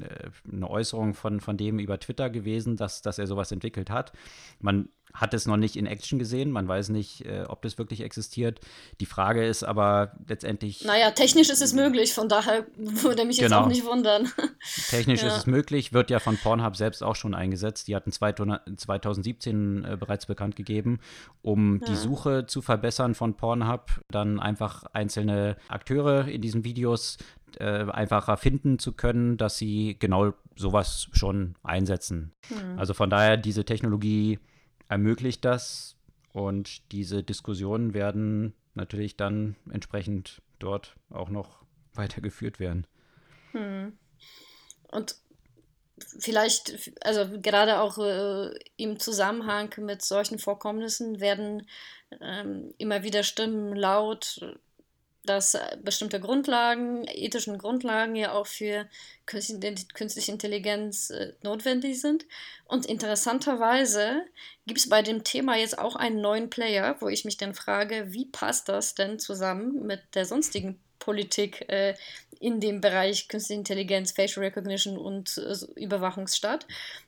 äh, 0.00 0.30
eine 0.52 0.68
Äußerung 0.68 1.14
von, 1.14 1.40
von 1.40 1.56
dem 1.56 1.78
über 1.78 2.00
Twitter 2.00 2.28
gewesen, 2.30 2.76
dass, 2.76 3.02
dass 3.02 3.18
er 3.18 3.26
sowas 3.26 3.52
entwickelt 3.52 3.90
hat. 3.90 4.12
Man 4.60 4.88
hat 5.14 5.34
es 5.34 5.46
noch 5.46 5.56
nicht 5.56 5.76
in 5.76 5.86
Action 5.86 6.18
gesehen. 6.18 6.50
Man 6.50 6.68
weiß 6.68 6.90
nicht, 6.90 7.24
äh, 7.24 7.44
ob 7.48 7.62
das 7.62 7.78
wirklich 7.78 8.02
existiert. 8.02 8.60
Die 9.00 9.06
Frage 9.06 9.46
ist 9.46 9.62
aber 9.62 10.12
letztendlich. 10.26 10.84
Naja, 10.84 11.10
technisch 11.10 11.50
ist 11.50 11.62
es 11.62 11.72
möglich, 11.72 12.12
von 12.14 12.28
daher 12.28 12.66
würde 12.76 13.24
mich 13.24 13.38
genau. 13.38 13.56
jetzt 13.56 13.64
auch 13.64 13.68
nicht 13.68 13.84
wundern. 13.84 14.28
Technisch 14.88 15.22
ja. 15.22 15.28
ist 15.28 15.36
es 15.36 15.46
möglich, 15.46 15.92
wird 15.92 16.10
ja 16.10 16.18
von 16.18 16.36
Pornhub 16.36 16.76
selbst 16.76 17.02
auch 17.02 17.16
schon 17.16 17.34
eingesetzt. 17.34 17.88
Die 17.88 17.96
hatten 17.96 18.12
2017 18.12 19.84
äh, 19.84 19.96
bereits 19.96 20.26
bekannt 20.26 20.56
gegeben, 20.56 21.00
um 21.42 21.80
ja. 21.80 21.86
die 21.88 21.96
Suche 21.96 22.46
zu 22.46 22.62
verbessern 22.62 23.14
von 23.14 23.34
Pornhub, 23.34 24.02
dann 24.10 24.40
einfach 24.40 24.84
einzelne 24.92 25.56
Akteure 25.68 26.28
in 26.28 26.42
diesen 26.42 26.64
Videos 26.64 27.18
äh, 27.58 27.90
einfacher 27.90 28.36
finden 28.36 28.78
zu 28.78 28.92
können, 28.92 29.36
dass 29.36 29.58
sie 29.58 29.96
genau 29.98 30.34
sowas 30.56 31.08
schon 31.12 31.54
einsetzen. 31.62 32.32
Hm. 32.48 32.78
Also 32.78 32.94
von 32.94 33.10
daher, 33.10 33.36
diese 33.36 33.64
Technologie 33.64 34.38
ermöglicht 34.88 35.44
das 35.44 35.96
und 36.32 36.92
diese 36.92 37.22
Diskussionen 37.22 37.94
werden 37.94 38.54
natürlich 38.74 39.16
dann 39.16 39.56
entsprechend 39.70 40.42
dort 40.58 40.96
auch 41.10 41.28
noch 41.28 41.62
weitergeführt 41.94 42.60
werden. 42.60 42.86
Hm. 43.52 43.98
und 44.88 45.16
vielleicht, 46.18 46.92
also 47.00 47.40
gerade 47.40 47.80
auch 47.80 47.98
äh, 47.98 48.54
im 48.76 48.98
Zusammenhang 49.00 49.72
mit 49.78 50.02
solchen 50.02 50.38
Vorkommnissen 50.38 51.18
werden 51.18 51.66
ähm, 52.20 52.74
immer 52.78 53.02
wieder 53.02 53.22
Stimmen 53.22 53.74
laut, 53.74 54.40
dass 55.28 55.56
bestimmte 55.82 56.20
Grundlagen, 56.20 57.06
ethischen 57.06 57.58
Grundlagen 57.58 58.14
ja 58.14 58.32
auch 58.32 58.46
für 58.46 58.88
künstliche 59.26 60.32
Intelligenz 60.32 61.10
äh, 61.10 61.34
notwendig 61.42 62.00
sind. 62.00 62.26
Und 62.64 62.86
interessanterweise 62.86 64.24
gibt 64.66 64.80
es 64.80 64.88
bei 64.88 65.02
dem 65.02 65.24
Thema 65.24 65.56
jetzt 65.56 65.78
auch 65.78 65.96
einen 65.96 66.20
neuen 66.20 66.50
Player, 66.50 66.96
wo 67.00 67.08
ich 67.08 67.24
mich 67.24 67.36
dann 67.36 67.54
frage, 67.54 68.12
wie 68.12 68.26
passt 68.26 68.68
das 68.68 68.94
denn 68.94 69.18
zusammen 69.18 69.86
mit 69.86 70.00
der 70.14 70.24
sonstigen 70.24 70.80
Politik 70.98 71.68
äh, 71.68 71.94
in 72.40 72.60
dem 72.60 72.80
Bereich 72.80 73.28
Künstliche 73.28 73.58
Intelligenz, 73.58 74.12
Facial 74.12 74.44
Recognition 74.44 74.98
und 74.98 75.38
äh, 75.38 75.80
Überwachungsstaat. 75.80 76.66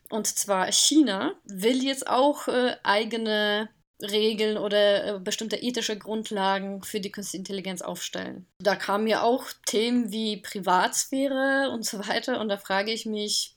Und 0.08 0.26
zwar 0.26 0.70
China 0.72 1.34
will 1.44 1.82
jetzt 1.82 2.06
auch 2.06 2.48
äh, 2.48 2.76
eigene 2.82 3.68
Regeln 4.02 4.56
oder 4.56 5.16
äh, 5.16 5.18
bestimmte 5.18 5.56
ethische 5.56 5.98
Grundlagen 5.98 6.82
für 6.82 7.00
die 7.00 7.12
Künstliche 7.12 7.38
Intelligenz 7.38 7.82
aufstellen. 7.82 8.46
Da 8.58 8.76
kamen 8.76 9.06
ja 9.06 9.22
auch 9.22 9.46
Themen 9.66 10.10
wie 10.12 10.38
Privatsphäre 10.38 11.70
und 11.72 11.84
so 11.84 11.98
weiter 12.08 12.40
und 12.40 12.48
da 12.48 12.56
frage 12.56 12.92
ich 12.92 13.06
mich, 13.06 13.56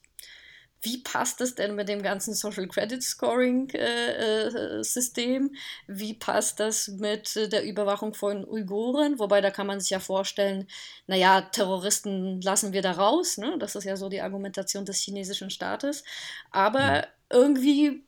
wie 0.83 0.97
passt 0.97 1.39
das 1.39 1.55
denn 1.55 1.75
mit 1.75 1.87
dem 1.87 2.03
ganzen 2.03 2.33
Social 2.33 2.67
Credit 2.67 3.01
Scoring 3.01 3.69
äh, 3.69 4.47
äh, 4.47 4.83
System? 4.83 5.55
Wie 5.87 6.13
passt 6.13 6.59
das 6.59 6.89
mit 6.89 7.35
der 7.35 7.63
Überwachung 7.63 8.13
von 8.13 8.45
Uiguren? 8.45 9.17
Wobei 9.17 9.39
da 9.39 9.49
kann 9.49 9.65
man 9.65 9.79
sich 9.79 9.91
ja 9.91 9.99
vorstellen, 9.99 10.67
naja, 11.07 11.41
Terroristen 11.41 12.41
lassen 12.41 12.73
wir 12.73 12.81
da 12.81 12.91
raus. 12.91 13.37
Ne? 13.37 13.55
Das 13.59 13.75
ist 13.75 13.85
ja 13.85 13.95
so 13.95 14.09
die 14.09 14.19
Argumentation 14.19 14.83
des 14.83 14.99
chinesischen 14.99 15.49
Staates. 15.49 16.03
Aber 16.51 16.91
mhm. 16.91 17.03
irgendwie 17.29 17.87
äh, 17.87 18.01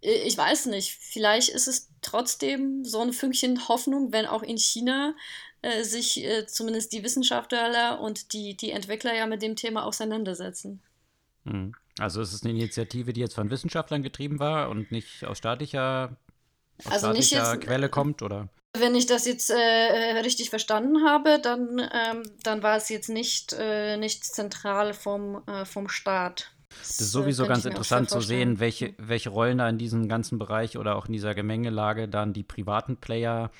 ich 0.00 0.36
weiß 0.36 0.66
nicht, 0.66 0.92
vielleicht 0.92 1.50
ist 1.50 1.68
es 1.68 1.90
trotzdem 2.02 2.84
so 2.84 3.00
ein 3.00 3.12
Fünkchen 3.12 3.68
Hoffnung, 3.68 4.12
wenn 4.12 4.26
auch 4.26 4.42
in 4.42 4.56
China 4.56 5.14
äh, 5.62 5.82
sich 5.84 6.24
äh, 6.24 6.46
zumindest 6.46 6.92
die 6.92 7.02
Wissenschaftler 7.02 8.00
und 8.00 8.32
die, 8.32 8.56
die 8.56 8.70
Entwickler 8.70 9.14
ja 9.14 9.26
mit 9.26 9.42
dem 9.42 9.56
Thema 9.56 9.84
auseinandersetzen. 9.84 10.82
Hm. 11.44 11.74
Also 11.98 12.22
es 12.22 12.32
ist 12.32 12.44
eine 12.44 12.54
Initiative, 12.54 13.12
die 13.12 13.20
jetzt 13.20 13.34
von 13.34 13.50
Wissenschaftlern 13.50 14.02
getrieben 14.02 14.38
war 14.38 14.70
und 14.70 14.90
nicht 14.90 15.24
aus 15.24 15.36
staatlicher, 15.36 16.16
aus 16.78 16.92
also 16.92 17.06
staatlicher 17.08 17.52
jetzt, 17.52 17.60
Quelle 17.64 17.90
kommt, 17.90 18.22
oder? 18.22 18.48
Wenn 18.72 18.94
ich 18.94 19.04
das 19.06 19.26
jetzt 19.26 19.50
äh, 19.50 20.18
richtig 20.22 20.48
verstanden 20.48 21.04
habe, 21.04 21.40
dann, 21.42 21.78
ähm, 21.92 22.22
dann 22.42 22.62
war 22.62 22.76
es 22.76 22.88
jetzt 22.88 23.08
nicht, 23.08 23.52
äh, 23.52 23.98
nicht 23.98 24.24
zentral 24.24 24.94
vom, 24.94 25.46
äh, 25.46 25.66
vom 25.66 25.88
Staat. 25.88 26.52
Das 26.78 27.00
ist 27.00 27.12
sowieso 27.12 27.46
ganz 27.46 27.64
interessant 27.64 28.10
zu 28.10 28.20
sehen, 28.20 28.60
welche, 28.60 28.94
welche 28.96 29.30
Rollen 29.30 29.58
da 29.58 29.68
in 29.68 29.78
diesem 29.78 30.08
ganzen 30.08 30.38
Bereich 30.38 30.78
oder 30.78 30.96
auch 30.96 31.06
in 31.06 31.12
dieser 31.12 31.34
Gemengelage 31.34 32.08
dann 32.08 32.32
die 32.32 32.42
privaten 32.42 32.96
Player 32.96 33.50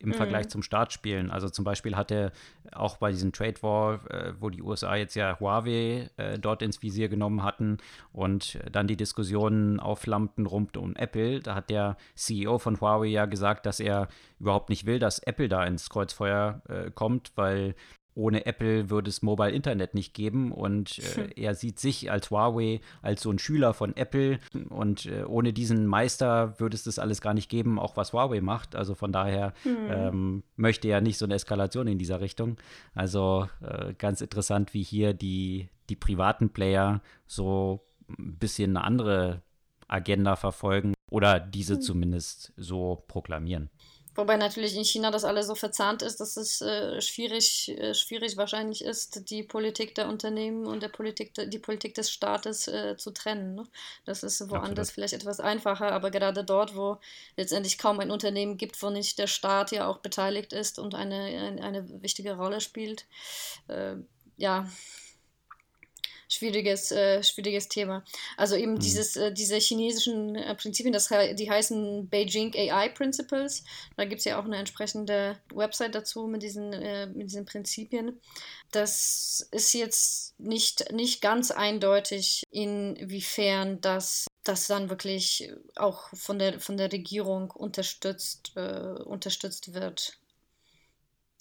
im 0.00 0.10
mhm. 0.10 0.14
Vergleich 0.14 0.48
zum 0.48 0.62
Staat 0.62 0.92
spielen. 0.92 1.30
Also 1.30 1.48
zum 1.50 1.64
Beispiel 1.64 1.94
hat 1.94 2.10
er 2.10 2.32
auch 2.72 2.96
bei 2.96 3.10
diesem 3.10 3.32
Trade 3.32 3.62
War, 3.62 4.10
äh, 4.10 4.32
wo 4.40 4.48
die 4.48 4.62
USA 4.62 4.96
jetzt 4.96 5.14
ja 5.14 5.38
Huawei 5.38 6.10
äh, 6.16 6.38
dort 6.38 6.62
ins 6.62 6.82
Visier 6.82 7.08
genommen 7.08 7.42
hatten 7.42 7.78
und 8.12 8.58
dann 8.72 8.86
die 8.86 8.96
Diskussionen 8.96 9.78
aufflammten 9.78 10.46
rund 10.46 10.76
um 10.76 10.96
Apple, 10.96 11.40
da 11.40 11.54
hat 11.54 11.70
der 11.70 11.96
CEO 12.14 12.58
von 12.58 12.80
Huawei 12.80 13.08
ja 13.08 13.26
gesagt, 13.26 13.66
dass 13.66 13.78
er 13.78 14.08
überhaupt 14.38 14.70
nicht 14.70 14.86
will, 14.86 14.98
dass 14.98 15.18
Apple 15.18 15.48
da 15.48 15.64
ins 15.64 15.90
Kreuzfeuer 15.90 16.62
äh, 16.68 16.90
kommt, 16.90 17.32
weil 17.36 17.74
ohne 18.14 18.46
Apple 18.46 18.90
würde 18.90 19.08
es 19.08 19.22
Mobile 19.22 19.50
Internet 19.50 19.94
nicht 19.94 20.14
geben 20.14 20.52
und 20.52 20.98
äh, 20.98 21.02
hm. 21.02 21.30
er 21.36 21.54
sieht 21.54 21.78
sich 21.78 22.10
als 22.10 22.30
Huawei 22.30 22.80
als 23.02 23.22
so 23.22 23.30
ein 23.30 23.38
Schüler 23.38 23.72
von 23.72 23.96
Apple 23.96 24.38
und 24.68 25.06
äh, 25.06 25.24
ohne 25.24 25.52
diesen 25.52 25.86
Meister 25.86 26.58
würde 26.58 26.74
es 26.74 26.84
das 26.84 26.98
alles 26.98 27.20
gar 27.20 27.34
nicht 27.34 27.48
geben, 27.48 27.78
auch 27.78 27.96
was 27.96 28.12
Huawei 28.12 28.40
macht. 28.40 28.74
Also 28.74 28.94
von 28.94 29.12
daher 29.12 29.52
hm. 29.62 29.76
ähm, 29.88 30.42
möchte 30.56 30.88
er 30.88 31.00
nicht 31.00 31.18
so 31.18 31.24
eine 31.24 31.34
Eskalation 31.34 31.86
in 31.86 31.98
dieser 31.98 32.20
Richtung. 32.20 32.56
Also 32.94 33.48
äh, 33.60 33.94
ganz 33.94 34.20
interessant, 34.20 34.74
wie 34.74 34.82
hier 34.82 35.14
die, 35.14 35.68
die 35.88 35.96
privaten 35.96 36.50
Player 36.50 37.00
so 37.26 37.86
ein 38.18 38.38
bisschen 38.38 38.76
eine 38.76 38.84
andere 38.84 39.42
Agenda 39.86 40.36
verfolgen 40.36 40.94
oder 41.10 41.40
diese 41.40 41.74
hm. 41.74 41.80
zumindest 41.80 42.52
so 42.56 43.04
proklamieren. 43.06 43.70
Wobei 44.16 44.36
natürlich 44.36 44.76
in 44.76 44.84
China 44.84 45.10
das 45.10 45.24
alles 45.24 45.46
so 45.46 45.54
verzahnt 45.54 46.02
ist, 46.02 46.18
dass 46.18 46.36
es 46.36 46.60
äh, 46.60 47.00
schwierig, 47.00 47.68
äh, 47.68 47.94
schwierig 47.94 48.36
wahrscheinlich 48.36 48.84
ist, 48.84 49.30
die 49.30 49.44
Politik 49.44 49.94
der 49.94 50.08
Unternehmen 50.08 50.66
und 50.66 50.82
der 50.82 50.88
Politik 50.88 51.32
de, 51.34 51.48
die 51.48 51.60
Politik 51.60 51.94
des 51.94 52.10
Staates 52.10 52.66
äh, 52.66 52.96
zu 52.96 53.12
trennen. 53.12 53.54
Ne? 53.54 53.66
Das 54.04 54.24
ist 54.24 54.40
woanders 54.50 54.88
Absolut. 54.88 54.94
vielleicht 54.94 55.14
etwas 55.14 55.38
einfacher, 55.38 55.92
aber 55.92 56.10
gerade 56.10 56.42
dort, 56.44 56.74
wo 56.74 56.98
letztendlich 57.36 57.78
kaum 57.78 58.00
ein 58.00 58.10
Unternehmen 58.10 58.56
gibt, 58.56 58.82
wo 58.82 58.90
nicht 58.90 59.18
der 59.18 59.28
Staat 59.28 59.70
ja 59.70 59.86
auch 59.86 59.98
beteiligt 59.98 60.52
ist 60.52 60.80
und 60.80 60.94
eine, 60.96 61.16
eine, 61.16 61.62
eine 61.62 62.02
wichtige 62.02 62.36
Rolle 62.36 62.60
spielt, 62.60 63.06
äh, 63.68 63.94
ja, 64.36 64.68
schwieriges, 66.30 66.90
äh, 66.92 67.22
schwieriges 67.22 67.68
Thema. 67.68 68.04
Also 68.36 68.56
eben 68.56 68.74
mhm. 68.74 68.78
dieses, 68.78 69.16
äh, 69.16 69.32
diese 69.32 69.56
chinesischen 69.56 70.36
äh, 70.36 70.54
Prinzipien, 70.54 70.92
das, 70.92 71.08
die 71.08 71.50
heißen 71.50 72.08
Beijing 72.08 72.54
AI 72.54 72.88
Principles. 72.88 73.64
Da 73.96 74.04
gibt 74.04 74.20
es 74.20 74.24
ja 74.24 74.40
auch 74.40 74.44
eine 74.44 74.56
entsprechende 74.56 75.38
Website 75.52 75.94
dazu 75.94 76.26
mit 76.26 76.42
diesen, 76.42 76.72
äh, 76.72 77.06
mit 77.06 77.28
diesen 77.28 77.44
Prinzipien. 77.44 78.20
Das 78.70 79.48
ist 79.50 79.74
jetzt 79.74 80.38
nicht, 80.38 80.92
nicht 80.92 81.20
ganz 81.20 81.50
eindeutig, 81.50 82.44
inwiefern 82.50 83.80
das 83.80 84.26
das 84.42 84.66
dann 84.66 84.88
wirklich 84.88 85.52
auch 85.76 86.08
von 86.14 86.38
der, 86.38 86.60
von 86.60 86.76
der 86.76 86.90
Regierung 86.90 87.50
unterstützt, 87.50 88.52
äh, 88.56 89.02
unterstützt 89.04 89.74
wird. 89.74 90.18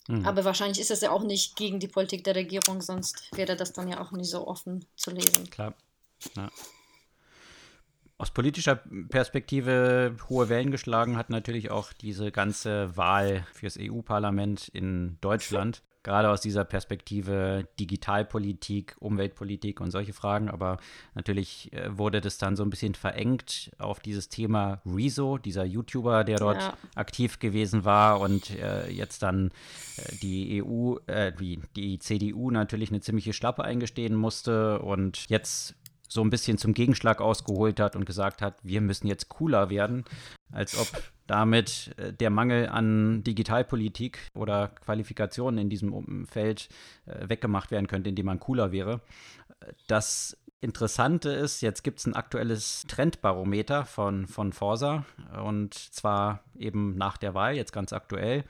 Mhm. 0.09 0.25
Aber 0.25 0.43
wahrscheinlich 0.43 0.79
ist 0.79 0.89
es 0.89 1.01
ja 1.01 1.11
auch 1.11 1.23
nicht 1.23 1.55
gegen 1.55 1.79
die 1.79 1.87
Politik 1.87 2.23
der 2.23 2.35
Regierung, 2.35 2.81
sonst 2.81 3.29
wäre 3.35 3.55
das 3.55 3.73
dann 3.73 3.87
ja 3.87 4.01
auch 4.01 4.11
nicht 4.11 4.29
so 4.29 4.47
offen 4.47 4.83
zu 4.95 5.11
lesen. 5.11 5.47
Klar. 5.51 5.75
Ja. 6.35 6.49
Aus 8.17 8.31
politischer 8.31 8.81
Perspektive 9.09 10.17
hohe 10.27 10.49
Wellen 10.49 10.71
geschlagen 10.71 11.15
hat 11.15 11.29
natürlich 11.29 11.69
auch 11.69 11.93
diese 11.93 12.31
ganze 12.31 12.97
Wahl 12.97 13.45
fürs 13.53 13.77
EU-Parlament 13.79 14.67
in 14.69 15.19
Deutschland 15.21 15.83
gerade 16.03 16.29
aus 16.29 16.41
dieser 16.41 16.63
Perspektive 16.63 17.67
Digitalpolitik, 17.79 18.95
Umweltpolitik 18.99 19.81
und 19.81 19.91
solche 19.91 20.13
Fragen. 20.13 20.49
Aber 20.49 20.77
natürlich 21.13 21.73
äh, 21.73 21.97
wurde 21.97 22.21
das 22.21 22.37
dann 22.37 22.55
so 22.55 22.63
ein 22.63 22.69
bisschen 22.69 22.95
verengt 22.95 23.71
auf 23.77 23.99
dieses 23.99 24.29
Thema 24.29 24.81
Rezo, 24.85 25.37
dieser 25.37 25.65
YouTuber, 25.65 26.23
der 26.23 26.37
dort 26.37 26.61
ja. 26.61 26.77
aktiv 26.95 27.39
gewesen 27.39 27.85
war 27.85 28.21
und 28.21 28.49
äh, 28.51 28.89
jetzt 28.89 29.23
dann 29.23 29.51
äh, 29.97 30.15
die 30.21 30.63
EU, 30.63 30.95
äh, 31.07 31.33
die, 31.33 31.59
die 31.75 31.99
CDU 31.99 32.51
natürlich 32.51 32.89
eine 32.89 33.01
ziemliche 33.01 33.33
Schlappe 33.33 33.63
eingestehen 33.63 34.15
musste 34.15 34.79
und 34.79 35.29
jetzt 35.29 35.75
so 36.07 36.21
ein 36.21 36.29
bisschen 36.29 36.57
zum 36.57 36.73
Gegenschlag 36.73 37.21
ausgeholt 37.21 37.79
hat 37.79 37.95
und 37.95 38.05
gesagt 38.05 38.41
hat, 38.41 38.55
wir 38.63 38.81
müssen 38.81 39.07
jetzt 39.07 39.29
cooler 39.29 39.69
werden, 39.69 40.05
als 40.51 40.77
ob 40.77 40.87
damit 41.29 41.93
äh, 41.97 42.11
der 42.11 42.29
Mangel 42.29 42.67
an 42.67 43.23
Digitalpolitik 43.23 44.19
oder 44.33 44.69
Qualifikationen 44.69 45.59
in 45.59 45.69
diesem 45.69 46.25
Feld 46.25 46.69
äh, 47.05 47.29
weggemacht 47.29 47.71
werden 47.71 47.87
könnte, 47.87 48.09
indem 48.09 48.25
man 48.25 48.39
cooler 48.39 48.71
wäre. 48.71 49.01
Das 49.87 50.37
Interessante 50.61 51.29
ist, 51.29 51.61
jetzt 51.61 51.83
gibt 51.83 51.99
es 51.99 52.05
ein 52.05 52.15
aktuelles 52.15 52.83
Trendbarometer 52.87 53.85
von, 53.85 54.27
von 54.27 54.51
Forsa 54.51 55.05
und 55.43 55.73
zwar 55.73 56.43
eben 56.57 56.97
nach 56.97 57.17
der 57.17 57.33
Wahl, 57.33 57.55
jetzt 57.55 57.71
ganz 57.71 57.93
aktuell. 57.93 58.43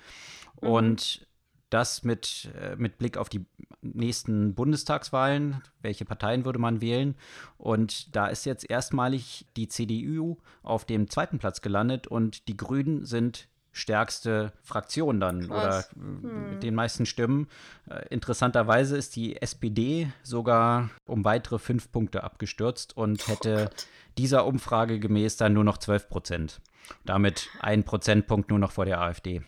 Mhm. 0.61 0.67
Und 0.67 1.27
das 1.69 2.03
mit, 2.03 2.49
äh, 2.59 2.75
mit 2.75 2.97
Blick 2.97 3.17
auf 3.17 3.29
die 3.29 3.45
nächsten 3.81 4.55
Bundestagswahlen, 4.55 5.61
welche 5.81 6.05
Parteien 6.05 6.45
würde 6.45 6.59
man 6.59 6.81
wählen. 6.81 7.15
Und 7.57 8.15
da 8.15 8.27
ist 8.27 8.45
jetzt 8.45 8.69
erstmalig 8.69 9.45
die 9.55 9.67
CDU 9.67 10.37
auf 10.63 10.85
dem 10.85 11.09
zweiten 11.09 11.39
Platz 11.39 11.61
gelandet 11.61 12.07
und 12.07 12.47
die 12.47 12.57
Grünen 12.57 13.05
sind 13.05 13.47
stärkste 13.71 14.51
Fraktion 14.61 15.19
dann 15.19 15.47
Krass. 15.47 15.93
oder 15.95 16.01
hm. 16.01 16.49
mit 16.51 16.63
den 16.63 16.75
meisten 16.75 17.05
Stimmen. 17.05 17.47
Äh, 17.89 18.07
interessanterweise 18.09 18.97
ist 18.97 19.15
die 19.15 19.41
SPD 19.41 20.11
sogar 20.23 20.89
um 21.05 21.23
weitere 21.23 21.59
fünf 21.59 21.91
Punkte 21.91 22.23
abgestürzt 22.23 22.97
und 22.97 23.23
oh 23.25 23.31
hätte 23.31 23.69
oh 23.71 23.75
dieser 24.17 24.45
Umfrage 24.45 24.99
gemäß 24.99 25.37
dann 25.37 25.53
nur 25.53 25.63
noch 25.63 25.77
12 25.77 26.09
Prozent. 26.09 26.61
Damit 27.05 27.49
ein 27.59 27.83
Prozentpunkt 27.83 28.49
nur 28.49 28.59
noch 28.59 28.71
vor 28.71 28.85
der 28.85 28.99
AfD. 28.99 29.43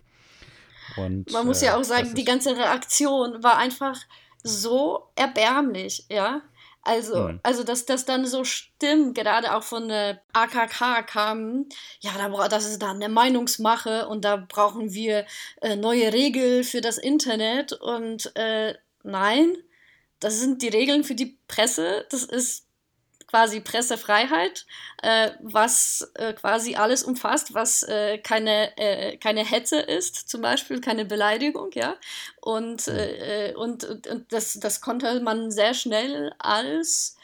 Und, 0.98 1.32
Man 1.32 1.46
muss 1.46 1.62
ja 1.62 1.74
äh, 1.74 1.76
auch 1.80 1.84
sagen, 1.84 2.14
die 2.16 2.24
ganze 2.24 2.56
Reaktion 2.56 3.44
war 3.44 3.58
einfach 3.58 4.00
so 4.44 5.08
erbärmlich, 5.16 6.06
ja. 6.10 6.42
Also, 6.84 7.28
mhm. 7.28 7.40
also 7.44 7.64
dass 7.64 7.86
das 7.86 8.06
dann 8.06 8.26
so 8.26 8.44
stimmt, 8.44 9.14
gerade 9.14 9.56
auch 9.56 9.62
von 9.62 9.88
der 9.88 10.20
AKK 10.34 11.04
kam, 11.04 11.68
ja, 12.00 12.12
da, 12.18 12.48
das 12.48 12.66
ist 12.66 12.82
dann 12.82 12.96
eine 12.96 13.10
Meinungsmache 13.10 14.08
und 14.08 14.26
da 14.26 14.38
brauchen 14.38 14.92
wir 14.94 15.26
äh, 15.62 15.76
neue 15.76 16.12
Regeln 16.12 16.64
für 16.64 16.82
das 16.82 16.98
Internet 16.98 17.74
und 17.74 18.36
äh, 18.36 18.74
nein, 19.04 19.58
das 20.20 20.40
sind 20.40 20.64
die 20.64 20.70
Regeln 20.70 21.04
für 21.04 21.16
die 21.16 21.38
Presse. 21.48 22.06
Das 22.10 22.24
ist 22.24 22.66
quasi 23.32 23.62
Pressefreiheit, 23.62 24.66
äh, 25.02 25.32
was 25.40 26.12
äh, 26.16 26.34
quasi 26.34 26.76
alles 26.76 27.02
umfasst, 27.02 27.54
was 27.54 27.82
äh, 27.84 28.18
keine, 28.18 28.78
äh, 28.78 29.16
keine 29.18 29.46
Hetze 29.46 29.80
ist, 29.80 30.30
zum 30.30 30.42
Beispiel 30.42 30.82
keine 30.82 31.06
Beleidigung, 31.06 31.72
ja. 31.74 31.96
Und, 32.42 32.90
äh, 32.90 33.54
und, 33.56 33.86
und, 33.86 34.08
und 34.08 34.34
das, 34.34 34.60
das 34.60 34.82
konnte 34.82 35.22
man 35.22 35.50
sehr 35.50 35.74
schnell 35.74 36.34
als 36.40 37.16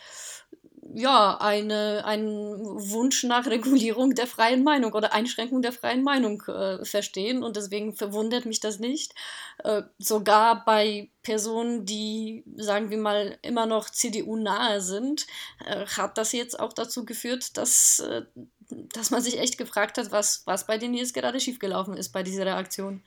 ja, 0.98 1.38
eine, 1.40 2.06
einen 2.06 2.58
Wunsch 2.90 3.24
nach 3.24 3.46
Regulierung 3.46 4.16
der 4.16 4.26
freien 4.26 4.64
Meinung 4.64 4.94
oder 4.94 5.14
Einschränkung 5.14 5.62
der 5.62 5.72
freien 5.72 6.02
Meinung 6.02 6.42
äh, 6.48 6.84
verstehen. 6.84 7.44
Und 7.44 7.56
deswegen 7.56 7.96
verwundert 7.96 8.48
mich 8.48 8.62
das 8.62 8.80
nicht. 8.80 9.14
Äh, 9.64 9.84
sogar 10.00 10.66
bei 10.66 11.12
Personen, 11.22 11.86
die, 11.86 12.44
sagen 12.56 12.90
wir 12.90 12.98
mal, 12.98 13.38
immer 13.44 13.68
noch 13.68 13.92
CDU-nahe 13.92 14.82
sind, 14.82 15.28
äh, 15.64 15.86
hat 15.86 16.18
das 16.18 16.32
jetzt 16.32 16.60
auch 16.60 16.74
dazu 16.74 17.06
geführt, 17.06 17.58
dass, 17.58 18.00
äh, 18.00 18.24
dass 18.70 19.12
man 19.12 19.22
sich 19.22 19.38
echt 19.38 19.60
gefragt 19.60 20.00
hat, 20.00 20.12
was, 20.12 20.48
was 20.48 20.66
bei 20.66 20.80
denen 20.80 20.96
jetzt 20.96 21.14
gerade 21.14 21.40
schiefgelaufen 21.40 21.96
ist 21.96 22.10
bei 22.10 22.24
dieser 22.24 22.48
Reaktion. 22.48 23.04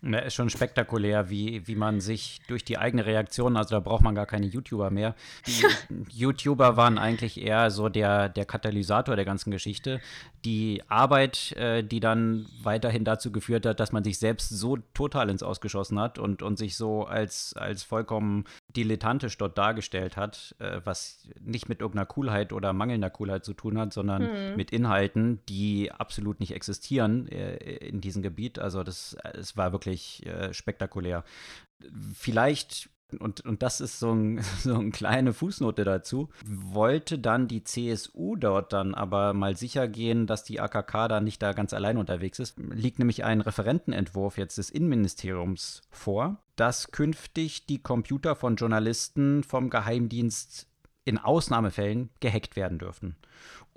Ja, 0.00 0.20
ist 0.20 0.34
schon 0.34 0.48
spektakulär, 0.48 1.28
wie, 1.28 1.66
wie 1.66 1.74
man 1.74 2.00
sich 2.00 2.40
durch 2.46 2.64
die 2.64 2.78
eigene 2.78 3.04
Reaktion, 3.04 3.56
also 3.56 3.74
da 3.74 3.80
braucht 3.80 4.02
man 4.02 4.14
gar 4.14 4.26
keine 4.26 4.46
YouTuber 4.46 4.90
mehr. 4.90 5.16
Die 5.46 5.64
YouTuber 6.10 6.76
waren 6.76 6.98
eigentlich 6.98 7.40
eher 7.40 7.70
so 7.70 7.88
der, 7.88 8.28
der 8.28 8.44
Katalysator 8.44 9.16
der 9.16 9.24
ganzen 9.24 9.50
Geschichte. 9.50 10.00
Die 10.44 10.82
Arbeit, 10.88 11.52
äh, 11.56 11.82
die 11.82 11.98
dann 11.98 12.46
weiterhin 12.62 13.04
dazu 13.04 13.32
geführt 13.32 13.66
hat, 13.66 13.80
dass 13.80 13.90
man 13.90 14.04
sich 14.04 14.18
selbst 14.18 14.50
so 14.50 14.76
total 14.94 15.30
ins 15.30 15.42
Ausgeschossen 15.42 15.98
hat 15.98 16.20
und, 16.20 16.42
und 16.42 16.58
sich 16.58 16.76
so 16.76 17.04
als, 17.04 17.54
als 17.54 17.82
vollkommen 17.82 18.44
dilettantisch 18.76 19.36
dort 19.36 19.58
dargestellt 19.58 20.16
hat, 20.16 20.54
äh, 20.60 20.80
was 20.84 21.28
nicht 21.40 21.68
mit 21.68 21.80
irgendeiner 21.80 22.06
Coolheit 22.06 22.52
oder 22.52 22.72
mangelnder 22.72 23.10
Coolheit 23.10 23.44
zu 23.44 23.52
tun 23.52 23.78
hat, 23.78 23.92
sondern 23.92 24.22
mhm. 24.22 24.56
mit 24.56 24.70
Inhalten, 24.70 25.40
die 25.48 25.90
absolut 25.90 26.38
nicht 26.38 26.54
existieren 26.54 27.26
äh, 27.28 27.56
in 27.56 28.00
diesem 28.00 28.22
Gebiet. 28.22 28.60
Also 28.60 28.84
das, 28.84 29.16
es 29.34 29.56
war 29.56 29.72
wirklich 29.72 29.87
wirklich 29.88 30.26
äh, 30.26 30.52
spektakulär. 30.52 31.24
Vielleicht 32.14 32.90
und, 33.18 33.40
und 33.46 33.62
das 33.62 33.80
ist 33.80 33.98
so, 34.00 34.12
ein, 34.12 34.42
so 34.60 34.74
eine 34.74 34.90
kleine 34.90 35.32
Fußnote 35.32 35.82
dazu, 35.84 36.28
wollte 36.44 37.18
dann 37.18 37.48
die 37.48 37.64
CSU 37.64 38.36
dort 38.36 38.74
dann 38.74 38.94
aber 38.94 39.32
mal 39.32 39.56
sicher 39.56 39.88
gehen, 39.88 40.26
dass 40.26 40.44
die 40.44 40.60
AKK 40.60 41.08
da 41.08 41.20
nicht 41.20 41.42
da 41.42 41.54
ganz 41.54 41.72
allein 41.72 41.96
unterwegs 41.96 42.38
ist. 42.38 42.58
Liegt 42.58 42.98
nämlich 42.98 43.24
ein 43.24 43.40
Referentenentwurf 43.40 44.36
jetzt 44.36 44.58
des 44.58 44.68
Innenministeriums 44.68 45.80
vor, 45.90 46.42
dass 46.56 46.90
künftig 46.90 47.64
die 47.64 47.82
Computer 47.82 48.36
von 48.36 48.56
Journalisten 48.56 49.42
vom 49.42 49.70
Geheimdienst 49.70 50.66
in 51.06 51.16
Ausnahmefällen 51.16 52.10
gehackt 52.20 52.56
werden 52.56 52.78
dürfen 52.78 53.16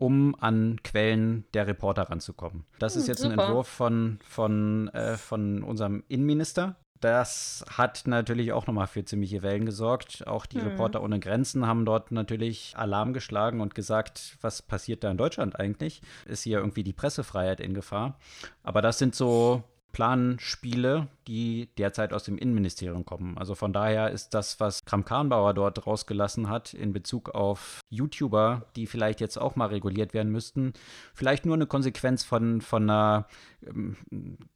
um 0.02 0.36
an 0.40 0.80
Quellen 0.84 1.46
der 1.54 1.68
Reporter 1.68 2.10
ranzukommen. 2.10 2.66
Das 2.80 2.96
ist 2.96 3.04
hm, 3.04 3.10
jetzt 3.10 3.22
super. 3.22 3.34
ein 3.34 3.40
Entwurf 3.40 3.68
von, 3.68 4.20
von, 4.28 4.88
äh, 4.90 5.16
von 5.16 5.62
unserem 5.62 6.04
Innenminister. 6.08 6.76
Das 7.02 7.64
hat 7.70 8.04
natürlich 8.08 8.52
auch 8.52 8.66
nochmal 8.66 8.88
für 8.88 9.06
ziemliche 9.06 9.44
Wellen 9.44 9.66
gesorgt. 9.66 10.26
Auch 10.26 10.48
die 10.48 10.60
hm. 10.60 10.70
Reporter 10.70 11.04
ohne 11.04 11.20
Grenzen 11.20 11.68
haben 11.68 11.86
dort 11.86 12.12
natürlich 12.12 12.74
Alarm 12.76 13.14
geschlagen 13.14 13.62
und 13.62 13.76
gesagt, 13.76 14.38
was 14.42 14.64
passiert 14.64 15.04
da 15.04 15.12
in 15.12 15.18
Deutschland 15.18 15.60
eigentlich? 15.60 16.02
Ist 16.26 16.44
hier 16.44 16.58
irgendwie 16.58 16.84
die 16.84 16.94
Pressefreiheit 16.94 17.60
in 17.60 17.76
Gefahr? 17.76 18.18
Aber 18.64 18.82
das 18.82 18.98
sind 18.98 19.14
so 19.14 19.64
Planspiele, 19.92 21.08
die 21.28 21.70
derzeit 21.78 22.14
aus 22.14 22.24
dem 22.24 22.38
Innenministerium 22.38 23.06
kommen. 23.06 23.38
Also 23.38 23.56
von 23.56 23.74
daher 23.74 24.12
ist 24.12 24.34
das, 24.34 24.60
was 24.60 24.86
Kram-Karrenbauer 24.86 25.54
dort 25.54 25.86
rausgelassen 25.86 26.50
hat 26.50 26.74
in 26.74 26.94
Bezug 26.94 27.30
auf 27.30 27.82
YouTuber, 27.90 28.68
die 28.76 28.88
vielleicht 28.88 29.22
jetzt 29.22 29.38
auch 29.38 29.56
mal 29.56 29.68
reguliert 29.68 30.14
werden 30.14 30.32
müssten, 30.32 30.74
vielleicht 31.14 31.46
nur 31.46 31.56
eine 31.56 31.68
Konsequenz 31.68 32.24
von, 32.24 32.62
von 32.62 32.90
einer 32.90 33.28
ähm, 33.66 33.98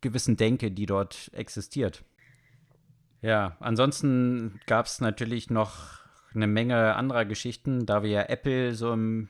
gewissen 0.01 0.37
Denke, 0.37 0.71
die 0.71 0.85
dort 0.85 1.29
existiert. 1.33 2.03
Ja, 3.21 3.57
ansonsten 3.59 4.59
gab 4.67 4.85
es 4.85 5.01
natürlich 5.01 5.49
noch 5.49 5.99
eine 6.33 6.47
Menge 6.47 6.95
anderer 6.95 7.25
Geschichten, 7.25 7.85
da 7.85 8.03
wir 8.03 8.09
ja 8.09 8.21
Apple 8.23 8.75
so 8.75 8.93
im 8.93 9.29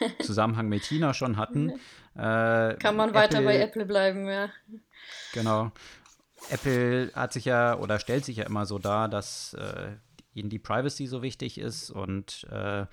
Zusammenhang 0.20 0.68
mit 0.68 0.84
China 0.84 1.14
schon 1.14 1.36
hatten. 1.36 1.72
Äh, 2.14 2.74
Kann 2.74 2.96
man 2.96 3.14
weiter 3.14 3.38
Apple, 3.38 3.44
bei 3.44 3.58
Apple 3.58 3.86
bleiben, 3.86 4.26
ja. 4.28 4.50
Genau. 5.32 5.72
Apple 6.50 7.10
hat 7.14 7.32
sich 7.32 7.44
ja 7.44 7.78
oder 7.78 7.98
stellt 7.98 8.24
sich 8.24 8.38
ja 8.38 8.44
immer 8.44 8.66
so 8.66 8.78
dar, 8.78 9.08
dass 9.08 9.54
äh, 9.54 9.92
ihnen 10.34 10.50
die 10.50 10.58
Privacy 10.58 11.06
so 11.06 11.22
wichtig 11.22 11.58
ist 11.58 11.90
und 11.90 12.46
äh, 12.50 12.86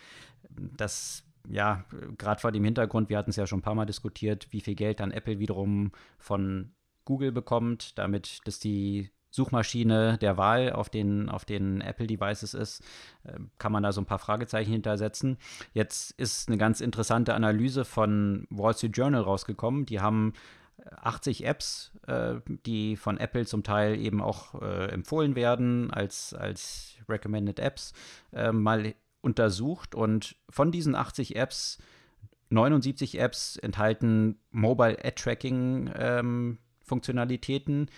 dass 0.50 1.24
ja, 1.48 1.84
gerade 2.18 2.40
vor 2.42 2.52
dem 2.52 2.64
Hintergrund, 2.64 3.10
wir 3.10 3.18
hatten 3.18 3.32
es 3.32 3.36
ja 3.36 3.48
schon 3.48 3.60
ein 3.60 3.64
paar 3.64 3.76
Mal 3.76 3.86
diskutiert, 3.86 4.48
wie 4.52 4.62
viel 4.62 4.76
Geld 4.76 5.00
dann 5.00 5.12
Apple 5.12 5.40
wiederum 5.40 5.92
von 6.20 6.74
Google 7.06 7.32
bekommt, 7.32 7.98
damit 7.98 8.40
dass 8.46 8.60
die 8.60 9.10
Suchmaschine 9.40 10.18
der 10.18 10.36
Wahl 10.36 10.74
auf 10.74 10.90
den, 10.90 11.30
auf 11.30 11.46
den 11.46 11.80
Apple-Devices 11.80 12.54
ist, 12.54 12.84
äh, 13.24 13.40
kann 13.58 13.72
man 13.72 13.84
da 13.84 13.94
so 13.94 14.02
ein 14.02 14.06
paar 14.06 14.20
Fragezeichen 14.20 14.72
hintersetzen. 14.72 15.38
Jetzt 15.74 16.12
ist 16.12 16.50
eine 16.50 16.58
ganz 16.58 16.82
interessante 16.82 17.34
Analyse 17.34 17.86
von 17.86 18.46
Wall 18.50 18.74
Street 18.74 18.98
Journal 18.98 19.22
rausgekommen. 19.22 19.86
Die 19.86 20.02
haben 20.02 20.34
80 21.02 21.46
Apps, 21.46 21.92
äh, 22.08 22.36
die 22.66 22.98
von 22.98 23.18
Apple 23.18 23.46
zum 23.46 23.64
Teil 23.64 23.98
eben 23.98 24.22
auch 24.22 24.62
äh, 24.62 24.90
empfohlen 24.90 25.36
werden 25.36 25.92
als, 25.92 26.34
als 26.34 26.96
Recommended 27.08 27.60
Apps, 27.60 27.94
äh, 28.34 28.52
mal 28.52 28.94
untersucht. 29.22 29.96
Und 29.96 30.36
von 30.50 30.72
diesen 30.72 30.96
80 30.96 31.36
Apps, 31.36 31.78
79 32.50 33.20
Apps 33.20 33.58
enthalten 33.58 34.40
Mobile 34.52 34.98
Ad 35.04 35.16
Tracking 35.16 35.90
ähm, 35.96 36.58
Funktionalitäten, 36.84 37.90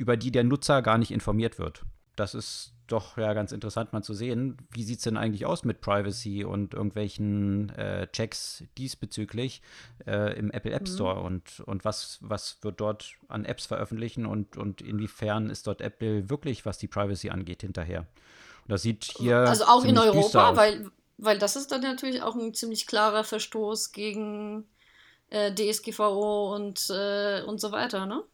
über 0.00 0.16
die 0.16 0.32
der 0.32 0.44
Nutzer 0.44 0.80
gar 0.80 0.96
nicht 0.96 1.10
informiert 1.10 1.58
wird. 1.58 1.82
Das 2.16 2.34
ist 2.34 2.72
doch 2.86 3.18
ja 3.18 3.34
ganz 3.34 3.52
interessant 3.52 3.92
mal 3.92 4.02
zu 4.02 4.14
sehen. 4.14 4.56
Wie 4.70 4.82
sieht 4.82 4.96
es 4.96 5.04
denn 5.04 5.18
eigentlich 5.18 5.44
aus 5.44 5.62
mit 5.62 5.82
Privacy 5.82 6.42
und 6.42 6.72
irgendwelchen 6.72 7.68
äh, 7.76 8.08
Checks 8.10 8.64
diesbezüglich 8.78 9.60
äh, 10.06 10.38
im 10.38 10.50
Apple 10.52 10.72
App 10.72 10.88
mhm. 10.88 10.94
Store 10.94 11.20
mhm. 11.20 11.26
und, 11.26 11.60
und 11.60 11.84
was, 11.84 12.18
was 12.22 12.56
wird 12.62 12.80
dort 12.80 13.12
an 13.28 13.44
Apps 13.44 13.66
veröffentlichen 13.66 14.24
und, 14.24 14.56
und 14.56 14.80
inwiefern 14.80 15.50
ist 15.50 15.66
dort 15.66 15.82
Apple 15.82 16.30
wirklich, 16.30 16.64
was 16.64 16.78
die 16.78 16.88
Privacy 16.88 17.28
angeht, 17.28 17.60
hinterher? 17.60 18.00
Und 18.00 18.72
das 18.72 18.80
sieht 18.80 19.04
hier. 19.04 19.36
Also 19.36 19.64
auch 19.64 19.84
in 19.84 19.98
Europa, 19.98 20.56
weil, 20.56 20.90
weil 21.18 21.38
das 21.38 21.56
ist 21.56 21.70
dann 21.72 21.82
natürlich 21.82 22.22
auch 22.22 22.36
ein 22.36 22.54
ziemlich 22.54 22.86
klarer 22.86 23.22
Verstoß 23.22 23.92
gegen 23.92 24.66
äh, 25.28 25.54
DSGVO 25.54 26.54
und, 26.54 26.88
äh, 26.88 27.42
und 27.42 27.60
so 27.60 27.70
weiter, 27.70 28.06
ne? 28.06 28.24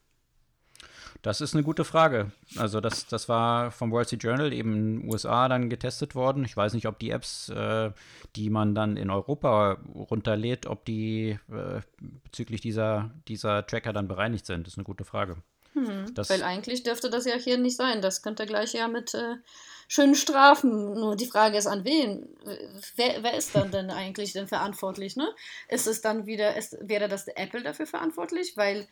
Das 1.26 1.40
ist 1.40 1.54
eine 1.54 1.64
gute 1.64 1.84
Frage. 1.84 2.30
Also 2.56 2.80
das, 2.80 3.08
das 3.08 3.28
war 3.28 3.72
vom 3.72 3.90
Wall 3.90 4.04
Street 4.04 4.22
Journal 4.22 4.52
eben 4.52 4.76
in 4.76 5.00
den 5.00 5.10
USA 5.10 5.48
dann 5.48 5.68
getestet 5.68 6.14
worden. 6.14 6.44
Ich 6.44 6.56
weiß 6.56 6.72
nicht, 6.72 6.86
ob 6.86 7.00
die 7.00 7.10
Apps, 7.10 7.48
äh, 7.48 7.90
die 8.36 8.48
man 8.48 8.76
dann 8.76 8.96
in 8.96 9.10
Europa 9.10 9.78
runterlädt, 9.92 10.66
ob 10.66 10.84
die 10.84 11.36
äh, 11.50 11.80
bezüglich 12.22 12.60
dieser, 12.60 13.10
dieser 13.26 13.66
Tracker 13.66 13.92
dann 13.92 14.06
bereinigt 14.06 14.46
sind. 14.46 14.68
Das 14.68 14.74
ist 14.74 14.78
eine 14.78 14.84
gute 14.84 15.02
Frage. 15.02 15.38
Hm, 15.72 16.14
weil 16.16 16.44
eigentlich 16.44 16.84
dürfte 16.84 17.10
das 17.10 17.24
ja 17.24 17.34
hier 17.34 17.58
nicht 17.58 17.76
sein. 17.76 18.02
Das 18.02 18.22
könnte 18.22 18.46
gleich 18.46 18.74
ja 18.74 18.86
mit 18.86 19.12
äh, 19.14 19.34
schönen 19.88 20.14
Strafen. 20.14 20.94
Nur 20.94 21.16
die 21.16 21.26
Frage 21.26 21.58
ist, 21.58 21.66
an 21.66 21.84
wen? 21.84 22.28
Wer, 22.94 23.24
wer 23.24 23.36
ist 23.36 23.52
dann 23.52 23.72
denn 23.72 23.90
eigentlich 23.90 24.32
denn 24.32 24.46
verantwortlich? 24.46 25.16
Ne? 25.16 25.28
Ist 25.68 25.88
es 25.88 26.00
dann 26.00 26.26
wieder, 26.26 26.56
ist, 26.56 26.76
wäre 26.82 27.08
das 27.08 27.26
Apple 27.26 27.64
dafür 27.64 27.88
verantwortlich? 27.88 28.56
Weil 28.56 28.86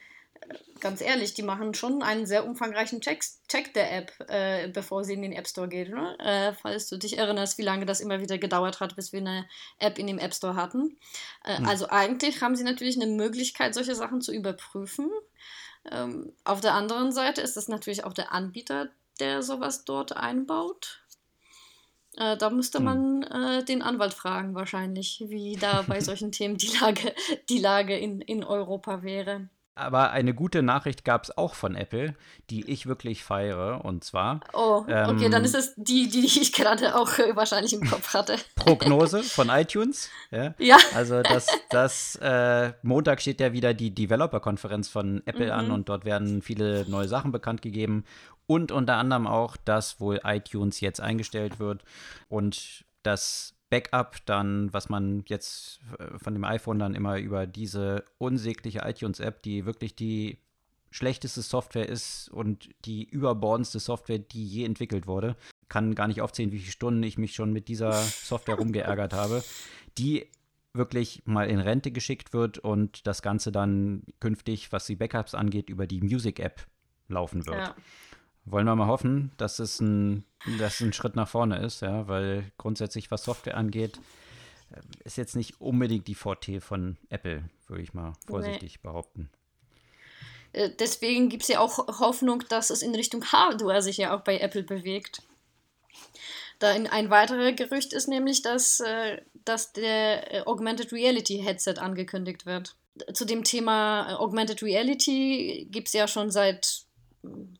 ganz 0.80 1.00
ehrlich, 1.00 1.32
die 1.34 1.42
machen 1.42 1.72
schon 1.74 2.02
einen 2.02 2.26
sehr 2.26 2.46
umfangreichen 2.46 3.00
Check, 3.00 3.24
Check 3.48 3.72
der 3.72 3.96
App, 3.96 4.12
äh, 4.28 4.68
bevor 4.68 5.02
sie 5.02 5.14
in 5.14 5.22
den 5.22 5.32
App 5.32 5.48
Store 5.48 5.68
geht. 5.68 5.88
Ne? 5.88 6.18
Äh, 6.18 6.52
falls 6.52 6.88
du 6.88 6.98
dich 6.98 7.16
erinnerst, 7.16 7.56
wie 7.56 7.62
lange 7.62 7.86
das 7.86 8.00
immer 8.00 8.20
wieder 8.20 8.36
gedauert 8.36 8.80
hat, 8.80 8.94
bis 8.94 9.12
wir 9.12 9.20
eine 9.20 9.46
App 9.78 9.98
in 9.98 10.06
dem 10.06 10.18
App 10.18 10.34
Store 10.34 10.56
hatten. 10.56 10.98
Äh, 11.44 11.58
hm. 11.58 11.66
Also 11.66 11.88
eigentlich 11.88 12.42
haben 12.42 12.54
sie 12.54 12.64
natürlich 12.64 13.00
eine 13.00 13.10
Möglichkeit, 13.10 13.74
solche 13.74 13.94
Sachen 13.94 14.20
zu 14.20 14.32
überprüfen. 14.32 15.10
Ähm, 15.90 16.32
auf 16.44 16.60
der 16.60 16.74
anderen 16.74 17.12
Seite 17.12 17.40
ist 17.40 17.56
es 17.56 17.68
natürlich 17.68 18.04
auch 18.04 18.12
der 18.12 18.32
Anbieter, 18.32 18.90
der 19.20 19.42
sowas 19.42 19.84
dort 19.86 20.16
einbaut. 20.16 21.02
Äh, 22.16 22.36
da 22.36 22.50
müsste 22.50 22.78
hm. 22.78 22.84
man 22.84 23.22
äh, 23.22 23.64
den 23.64 23.80
Anwalt 23.80 24.12
fragen, 24.12 24.54
wahrscheinlich, 24.54 25.24
wie 25.28 25.56
da 25.56 25.82
bei 25.82 26.00
solchen 26.00 26.30
Themen 26.32 26.58
die 26.58 26.76
Lage, 26.78 27.14
die 27.48 27.58
Lage 27.58 27.96
in, 27.96 28.20
in 28.20 28.44
Europa 28.44 29.02
wäre. 29.02 29.48
Aber 29.76 30.12
eine 30.12 30.34
gute 30.34 30.62
Nachricht 30.62 31.04
gab 31.04 31.24
es 31.24 31.36
auch 31.36 31.54
von 31.54 31.74
Apple, 31.74 32.14
die 32.48 32.70
ich 32.70 32.86
wirklich 32.86 33.24
feiere. 33.24 33.84
Und 33.84 34.04
zwar. 34.04 34.40
Oh, 34.52 34.84
okay, 34.86 35.24
ähm, 35.24 35.30
dann 35.30 35.44
ist 35.44 35.54
es 35.54 35.74
die, 35.76 36.08
die 36.08 36.24
ich 36.24 36.52
gerade 36.52 36.94
auch 36.96 37.18
äh, 37.18 37.34
wahrscheinlich 37.34 37.72
im 37.72 37.88
Kopf 37.88 38.14
hatte. 38.14 38.36
Prognose 38.54 39.22
von 39.24 39.48
iTunes. 39.48 40.10
Ja. 40.30 40.54
ja. 40.58 40.76
Also, 40.94 41.22
das, 41.22 41.48
das 41.70 42.16
äh, 42.22 42.72
Montag 42.82 43.20
steht 43.20 43.40
ja 43.40 43.52
wieder 43.52 43.74
die 43.74 43.92
Developer-Konferenz 43.92 44.88
von 44.88 45.22
Apple 45.26 45.46
mhm. 45.46 45.52
an 45.52 45.70
und 45.72 45.88
dort 45.88 46.04
werden 46.04 46.40
viele 46.40 46.88
neue 46.88 47.08
Sachen 47.08 47.32
bekannt 47.32 47.60
gegeben. 47.60 48.04
Und 48.46 48.70
unter 48.70 48.96
anderem 48.96 49.26
auch, 49.26 49.56
dass 49.56 50.00
wohl 50.00 50.20
iTunes 50.22 50.80
jetzt 50.80 51.00
eingestellt 51.00 51.58
wird 51.58 51.82
und 52.28 52.84
das 53.02 53.54
Backup 53.74 54.24
dann, 54.26 54.72
was 54.72 54.88
man 54.88 55.24
jetzt 55.26 55.80
äh, 55.98 56.16
von 56.16 56.32
dem 56.32 56.44
iPhone 56.44 56.78
dann 56.78 56.94
immer 56.94 57.18
über 57.18 57.44
diese 57.44 58.04
unsägliche 58.18 58.82
iTunes-App, 58.84 59.42
die 59.42 59.66
wirklich 59.66 59.96
die 59.96 60.38
schlechteste 60.92 61.42
Software 61.42 61.88
ist 61.88 62.28
und 62.28 62.68
die 62.84 63.02
überbordendste 63.02 63.80
Software, 63.80 64.20
die 64.20 64.46
je 64.46 64.64
entwickelt 64.64 65.08
wurde. 65.08 65.34
Kann 65.68 65.96
gar 65.96 66.06
nicht 66.06 66.20
aufzählen, 66.20 66.52
wie 66.52 66.60
viele 66.60 66.70
Stunden 66.70 67.02
ich 67.02 67.18
mich 67.18 67.34
schon 67.34 67.52
mit 67.52 67.66
dieser 67.66 67.90
Software 67.94 68.54
rumgeärgert 68.54 69.12
habe, 69.12 69.42
die 69.98 70.28
wirklich 70.72 71.22
mal 71.24 71.50
in 71.50 71.58
Rente 71.58 71.90
geschickt 71.90 72.32
wird 72.32 72.58
und 72.58 73.08
das 73.08 73.22
Ganze 73.22 73.50
dann 73.50 74.04
künftig, 74.20 74.70
was 74.70 74.86
die 74.86 74.94
Backups 74.94 75.34
angeht, 75.34 75.68
über 75.68 75.88
die 75.88 76.00
Music-App 76.00 76.64
laufen 77.08 77.44
wird. 77.44 77.58
Ja 77.58 77.74
wollen 78.44 78.66
wir 78.66 78.76
mal 78.76 78.86
hoffen, 78.86 79.32
dass 79.36 79.58
es 79.58 79.80
ein, 79.80 80.24
dass 80.58 80.74
es 80.74 80.80
ein 80.80 80.92
Schritt 80.92 81.16
nach 81.16 81.28
vorne 81.28 81.58
ist, 81.58 81.82
ja, 81.82 82.08
weil 82.08 82.52
grundsätzlich, 82.58 83.10
was 83.10 83.24
Software 83.24 83.56
angeht, 83.56 83.98
äh, 84.70 84.80
ist 85.04 85.16
jetzt 85.16 85.36
nicht 85.36 85.60
unbedingt 85.60 86.06
die 86.08 86.14
Forte 86.14 86.60
von 86.60 86.96
Apple, 87.08 87.44
würde 87.68 87.82
ich 87.82 87.94
mal 87.94 88.12
vorsichtig 88.26 88.76
nee. 88.76 88.80
behaupten. 88.82 89.30
Äh, 90.52 90.70
deswegen 90.78 91.28
gibt 91.28 91.42
es 91.42 91.48
ja 91.48 91.60
auch 91.60 92.00
Hoffnung, 92.00 92.44
dass 92.48 92.70
es 92.70 92.82
in 92.82 92.94
Richtung 92.94 93.24
Hardware 93.24 93.82
sich 93.82 93.96
ja 93.96 94.16
auch 94.16 94.20
bei 94.20 94.38
Apple 94.38 94.62
bewegt. 94.62 95.22
Da 96.58 96.68
ein 96.68 97.10
weiteres 97.10 97.56
Gerücht 97.56 97.92
ist 97.92 98.08
nämlich, 98.08 98.42
dass, 98.42 98.80
äh, 98.80 99.20
dass 99.44 99.72
der 99.72 100.46
Augmented 100.46 100.92
Reality 100.92 101.38
Headset 101.38 101.74
angekündigt 101.78 102.46
wird. 102.46 102.76
Zu 103.12 103.24
dem 103.24 103.42
Thema 103.42 104.20
Augmented 104.20 104.62
Reality 104.62 105.66
gibt 105.70 105.88
es 105.88 105.94
ja 105.94 106.06
schon 106.06 106.30
seit 106.30 106.83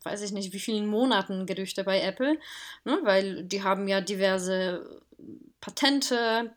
weiß 0.03 0.21
ich 0.21 0.31
nicht, 0.31 0.53
wie 0.53 0.59
vielen 0.59 0.87
Monaten 0.87 1.45
Gerüchte 1.45 1.83
bei 1.83 2.01
Apple, 2.01 2.37
ne? 2.83 2.99
weil 3.03 3.43
die 3.43 3.63
haben 3.63 3.87
ja 3.87 4.01
diverse 4.01 5.01
Patente 5.61 6.53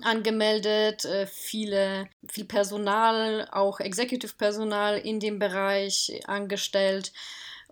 angemeldet, 0.00 1.04
äh, 1.04 1.26
viele, 1.26 2.08
viel 2.28 2.44
Personal, 2.44 3.48
auch 3.52 3.80
Executive-Personal 3.80 4.98
in 4.98 5.20
dem 5.20 5.38
Bereich 5.38 6.20
angestellt, 6.26 7.12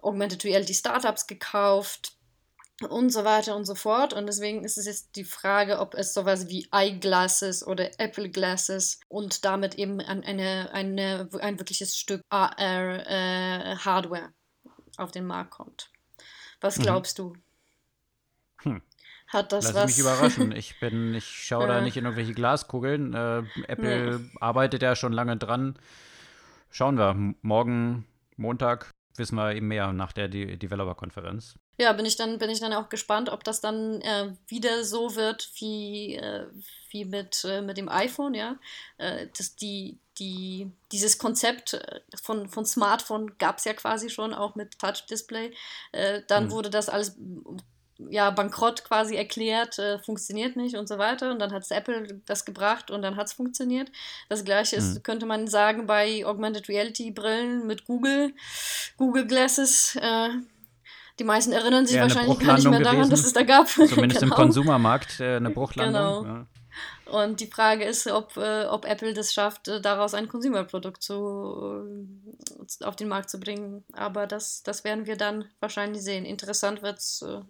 Augmented 0.03 0.45
Reality 0.45 0.75
Startups 0.75 1.27
gekauft 1.27 2.13
und 2.89 3.11
so 3.11 3.25
weiter 3.25 3.57
und 3.57 3.65
so 3.65 3.75
fort. 3.75 4.13
Und 4.13 4.27
deswegen 4.27 4.65
ist 4.65 4.79
es 4.79 4.87
jetzt 4.87 5.17
die 5.17 5.25
Frage, 5.25 5.79
ob 5.79 5.95
es 5.95 6.15
sowas 6.15 6.49
wie 6.49 6.69
Eyeglasses 6.73 7.67
oder 7.67 7.91
Apple 7.99 8.31
Glasses 8.31 9.01
und 9.09 9.45
damit 9.45 9.75
eben 9.75 10.01
eine, 10.01 10.73
eine, 10.73 11.29
ein 11.41 11.59
wirkliches 11.59 11.97
Stück 11.97 12.23
AR-Hardware 12.31 14.25
äh, 14.27 14.40
auf 15.01 15.11
den 15.11 15.27
Markt 15.27 15.51
kommt. 15.51 15.91
Was 16.61 16.79
mhm. 16.79 16.83
glaubst 16.83 17.19
mhm. 17.19 17.23
du? 17.23 18.71
Hm. 18.71 18.83
Hat 19.29 19.53
das 19.53 19.67
Lass 19.67 19.75
was? 19.75 19.87
mich 19.87 19.99
überraschen. 19.99 20.53
Ich 20.57 20.81
bin, 20.81 21.15
ich 21.15 21.25
schaue 21.25 21.67
da 21.69 21.81
nicht 21.81 21.97
in 21.97 22.05
irgendwelche 22.05 22.35
Glaskugeln. 22.35 23.15
Äh, 23.15 23.43
Apple 23.69 24.19
nee. 24.19 24.31
arbeitet 24.41 24.83
ja 24.83 24.97
schon 24.97 25.13
lange 25.13 25.37
dran. 25.37 25.79
Schauen 26.71 26.99
wir. 26.99 27.15
Morgen, 27.43 28.07
Montag, 28.37 28.91
wissen 29.17 29.37
wir 29.37 29.55
eben 29.55 29.69
mehr 29.69 29.93
nach 29.93 30.13
der 30.13 30.29
De 30.29 30.57
Developer-Konferenz. 30.57 31.59
Ja, 31.81 31.95
bin 31.95 32.05
ich 32.05 32.17
dann, 32.17 32.37
bin 32.37 32.51
ich 32.51 32.61
dann 32.61 32.75
auch 32.75 32.91
gespannt, 32.91 33.31
ob 33.31 33.43
das 33.43 33.63
dann 33.63 34.03
äh, 34.03 34.35
wieder 34.49 34.85
so 34.85 35.17
wird 35.17 35.51
wie, 35.55 36.15
äh, 36.15 36.47
wie 36.91 37.07
mit, 37.07 37.43
äh, 37.47 37.63
mit 37.63 37.79
dem 37.79 37.89
iPhone, 37.89 38.35
ja. 38.35 38.57
Äh, 38.99 39.29
dass 39.39 39.57
die, 39.57 39.97
die, 40.19 40.71
dieses 40.93 41.17
Konzept 41.17 41.73
äh, 41.73 42.01
von, 42.23 42.51
von 42.51 42.67
Smartphone 42.67 43.39
gab 43.39 43.57
es 43.57 43.65
ja 43.65 43.73
quasi 43.73 44.11
schon, 44.11 44.35
auch 44.35 44.57
mit 44.57 44.79
Touch-Display. 44.79 45.55
Äh, 45.93 46.21
dann 46.29 46.49
mhm. 46.49 46.51
wurde 46.51 46.69
das 46.69 46.91
alles 46.91 47.17
ja, 48.11 48.29
bankrott 48.29 48.85
quasi 48.85 49.17
erklärt, 49.17 49.79
äh, 49.79 49.99
funktioniert 50.01 50.57
nicht 50.57 50.77
und 50.77 50.87
so 50.87 50.99
weiter. 50.99 51.31
Und 51.31 51.39
dann 51.39 51.51
hat 51.51 51.71
Apple 51.71 52.21
das 52.27 52.45
gebracht 52.45 52.91
und 52.91 53.01
dann 53.01 53.17
hat 53.17 53.29
es 53.29 53.33
funktioniert. 53.33 53.91
Das 54.29 54.45
gleiche 54.45 54.77
ist, 54.77 54.97
mhm. 54.97 55.03
könnte 55.03 55.25
man 55.25 55.47
sagen, 55.47 55.87
bei 55.87 56.27
Augmented 56.27 56.69
Reality 56.69 57.11
Brillen 57.11 57.67
mit 57.67 57.87
Google, 57.87 58.35
Google 58.99 59.27
Glasses. 59.27 59.97
Äh, 59.97 60.29
die 61.21 61.25
meisten 61.25 61.53
erinnern 61.53 61.87
sich 61.87 61.97
ja, 61.97 62.03
wahrscheinlich 62.03 62.39
gar 62.39 62.57
nicht 62.57 62.69
mehr 62.69 62.81
daran, 62.81 62.97
gewesen. 62.97 63.11
dass 63.11 63.25
es 63.25 63.33
da 63.35 63.43
gab. 63.43 63.69
Zumindest 63.69 64.21
genau. 64.21 64.35
im 64.35 64.43
Konsumermarkt 64.43 65.21
äh, 65.21 65.37
eine 65.37 65.51
Bruchlandung. 65.51 66.25
Genau. 66.25 66.35
Ja. 66.35 66.47
Und 67.11 67.41
die 67.41 67.47
Frage 67.47 67.85
ist, 67.85 68.07
ob, 68.07 68.37
äh, 68.37 68.65
ob 68.65 68.87
Apple 68.87 69.13
das 69.13 69.35
schafft, 69.35 69.69
äh, 69.69 69.81
daraus 69.81 70.15
ein 70.15 70.29
Consumer-Produkt 70.29 71.03
zu, 71.03 71.85
äh, 72.81 72.85
auf 72.85 72.97
den 72.97 73.09
Markt 73.09 73.29
zu 73.29 73.39
bringen. 73.39 73.85
Aber 73.93 74.27
das, 74.27 74.63
das 74.63 74.85
werden 74.85 75.07
wir 75.07 75.17
dann 75.17 75.45
wahrscheinlich 75.59 76.03
sehen. 76.03 76.25
Interessant 76.25 76.83
wird 76.83 76.99
es 76.99 77.23
äh, 77.23 77.41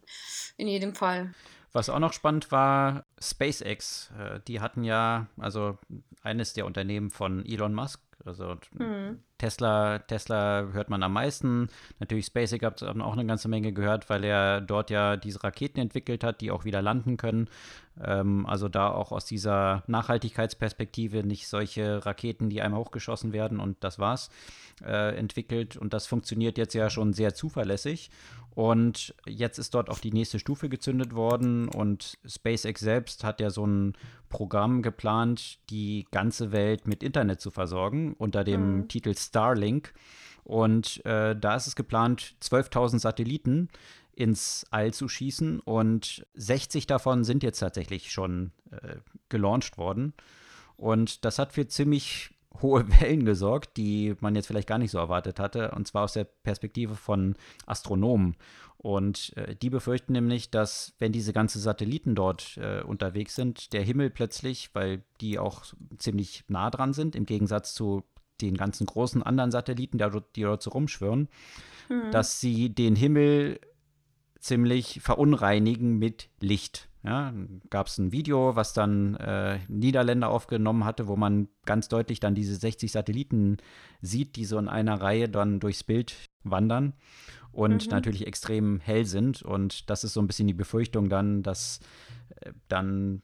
in 0.57 0.67
jedem 0.67 0.95
Fall. 0.95 1.33
Was 1.73 1.89
auch 1.89 1.99
noch 2.01 2.13
spannend 2.13 2.51
war, 2.51 3.05
SpaceX. 3.21 4.11
Äh, 4.19 4.41
die 4.49 4.61
hatten 4.61 4.83
ja, 4.83 5.27
also 5.39 5.79
eines 6.23 6.55
der 6.55 6.67
Unternehmen 6.67 7.11
von 7.11 7.47
Elon 7.47 7.75
Musk, 7.75 8.01
also 8.25 8.57
mhm. 8.79 9.21
Tesla, 9.39 10.01
Tesla 10.01 10.69
hört 10.73 10.91
man 10.91 11.03
am 11.03 11.15
meisten. 11.15 11.69
Natürlich 11.99 12.27
SpaceX 12.27 12.63
hat 12.63 12.83
auch 12.83 13.13
eine 13.13 13.25
ganze 13.25 13.49
Menge 13.49 13.73
gehört, 13.73 14.11
weil 14.11 14.25
er 14.25 14.61
dort 14.61 14.91
ja 14.91 15.17
diese 15.17 15.43
Raketen 15.43 15.81
entwickelt 15.81 16.23
hat, 16.25 16.41
die 16.41 16.51
auch 16.51 16.65
wieder 16.65 16.83
landen 16.83 17.17
können. 17.17 17.49
Ähm, 18.03 18.45
also 18.47 18.69
da 18.69 18.91
auch 18.91 19.13
aus 19.13 19.25
dieser 19.25 19.83
Nachhaltigkeitsperspektive 19.87 21.25
nicht 21.25 21.49
solche 21.49 22.05
Raketen, 22.05 22.51
die 22.51 22.61
einmal 22.61 22.81
hochgeschossen 22.81 23.33
werden 23.33 23.61
und 23.61 23.83
das 23.83 23.99
war's, 23.99 24.31
äh, 24.85 25.17
entwickelt. 25.17 25.77
Und 25.77 25.95
das 25.95 26.07
funktioniert 26.07 26.59
jetzt 26.59 26.75
ja 26.75 26.91
schon 26.91 27.13
sehr 27.13 27.35
zuverlässig. 27.35 28.11
Und 28.55 29.15
jetzt 29.27 29.59
ist 29.59 29.75
dort 29.75 29.89
auch 29.89 30.01
die 30.01 30.13
nächste 30.13 30.39
Stufe 30.39 30.69
gezündet 30.69 31.15
worden 31.15 31.69
und 31.69 32.19
SpaceX 32.27 32.81
selbst 32.81 33.23
hat 33.25 33.41
ja 33.41 33.51
so 33.51 33.67
ein 33.67 33.95
Programm 34.29 34.83
geplant, 34.83 35.59
die 35.71 36.07
ganze 36.11 36.53
Welt 36.53 36.87
mit 36.87 37.03
Internet 37.03 37.41
zu 37.41 37.51
versorgen 37.51 38.15
unter 38.19 38.45
dem 38.45 38.79
mhm. 38.79 38.89
Titel 38.89 39.15
Starlink. 39.15 39.95
Und 40.43 41.05
äh, 41.05 41.37
da 41.37 41.55
ist 41.55 41.69
es 41.69 41.77
geplant, 41.77 42.35
12.000 42.43 42.99
Satelliten 42.99 43.69
ins 44.13 44.67
All 44.71 44.93
zu 44.93 45.09
schießen 45.09 45.61
und 45.61 46.27
60 46.35 46.87
davon 46.87 47.25
sind 47.25 47.43
jetzt 47.43 47.61
tatsächlich 47.61 48.11
schon 48.11 48.53
äh, 48.71 48.97
gelauncht 49.29 49.79
worden. 49.79 50.13
Und 50.77 51.25
das 51.25 51.39
hat 51.39 51.53
für 51.53 51.69
ziemlich 51.69 52.31
hohe 52.63 52.85
Wellen 53.01 53.25
gesorgt, 53.25 53.77
die 53.77 54.15
man 54.21 54.35
jetzt 54.35 54.47
vielleicht 54.47 54.69
gar 54.69 54.79
nicht 54.79 54.91
so 54.91 54.99
erwartet 54.99 55.39
hatte, 55.39 55.71
und 55.73 55.87
zwar 55.87 56.05
aus 56.05 56.15
der 56.15 56.25
Perspektive 56.25 56.95
von 56.95 57.37
Astronomen. 57.67 58.37
Und 58.77 59.37
äh, 59.37 59.55
die 59.57 59.69
befürchten 59.69 60.15
nämlich, 60.15 60.51
dass 60.51 60.95
wenn 60.99 61.13
diese 61.13 61.35
ganzen 61.35 61.61
Satelliten 61.61 62.15
dort 62.15 62.57
äh, 62.57 62.83
unterwegs 62.83 63.35
sind, 63.35 63.75
der 63.75 63.83
Himmel 63.83 64.09
plötzlich, 64.09 64.71
weil 64.75 65.03
die 65.21 65.39
auch 65.39 65.65
ziemlich 65.99 66.45
nah 66.49 66.71
dran 66.71 66.95
sind, 66.95 67.15
im 67.15 67.27
Gegensatz 67.27 67.75
zu 67.75 68.05
den 68.41 68.57
ganzen 68.57 68.87
großen 68.87 69.23
anderen 69.23 69.51
Satelliten, 69.51 69.99
die 70.35 70.43
dort 70.43 70.63
so 70.63 70.71
rumschwirren, 70.71 71.29
mhm. 71.91 72.11
dass 72.11 72.41
sie 72.41 72.75
den 72.75 72.97
Himmel 72.97 73.61
ziemlich 74.39 75.01
verunreinigen 75.03 75.99
mit 75.99 76.31
Licht. 76.41 76.89
Ja, 77.03 77.33
gab 77.71 77.87
es 77.87 77.97
ein 77.97 78.13
Video, 78.13 78.57
was 78.57 78.75
dann 78.75 79.15
äh, 79.15 79.59
Niederländer 79.69 80.29
aufgenommen 80.29 80.85
hatte, 80.85 81.09
wo 81.09 81.17
man 81.17 81.49
ganz 81.65 81.89
deutlich 81.89 82.21
dann 82.21 82.35
diese 82.35 82.57
60 82.57 82.93
Satelliten 82.93 83.57
sieht, 84.03 84.37
die 84.37 84.45
so 84.45 84.59
in 84.59 84.69
einer 84.69 85.01
Reihe 85.01 85.29
dann 85.29 85.61
durchs 85.61 85.83
Bild 85.83 86.15
wandern 86.43 86.93
und 87.53 87.87
mhm. 87.87 87.91
natürlich 87.91 88.27
extrem 88.27 88.81
hell 88.81 89.07
sind. 89.07 89.41
Und 89.41 89.89
das 89.89 90.05
ist 90.05 90.13
so 90.13 90.21
ein 90.21 90.27
bisschen 90.27 90.47
die 90.47 90.55
Befürchtung 90.55 91.09
dann, 91.09 91.43
dass 91.43 91.81
äh, 92.37 92.53
dann 92.69 93.23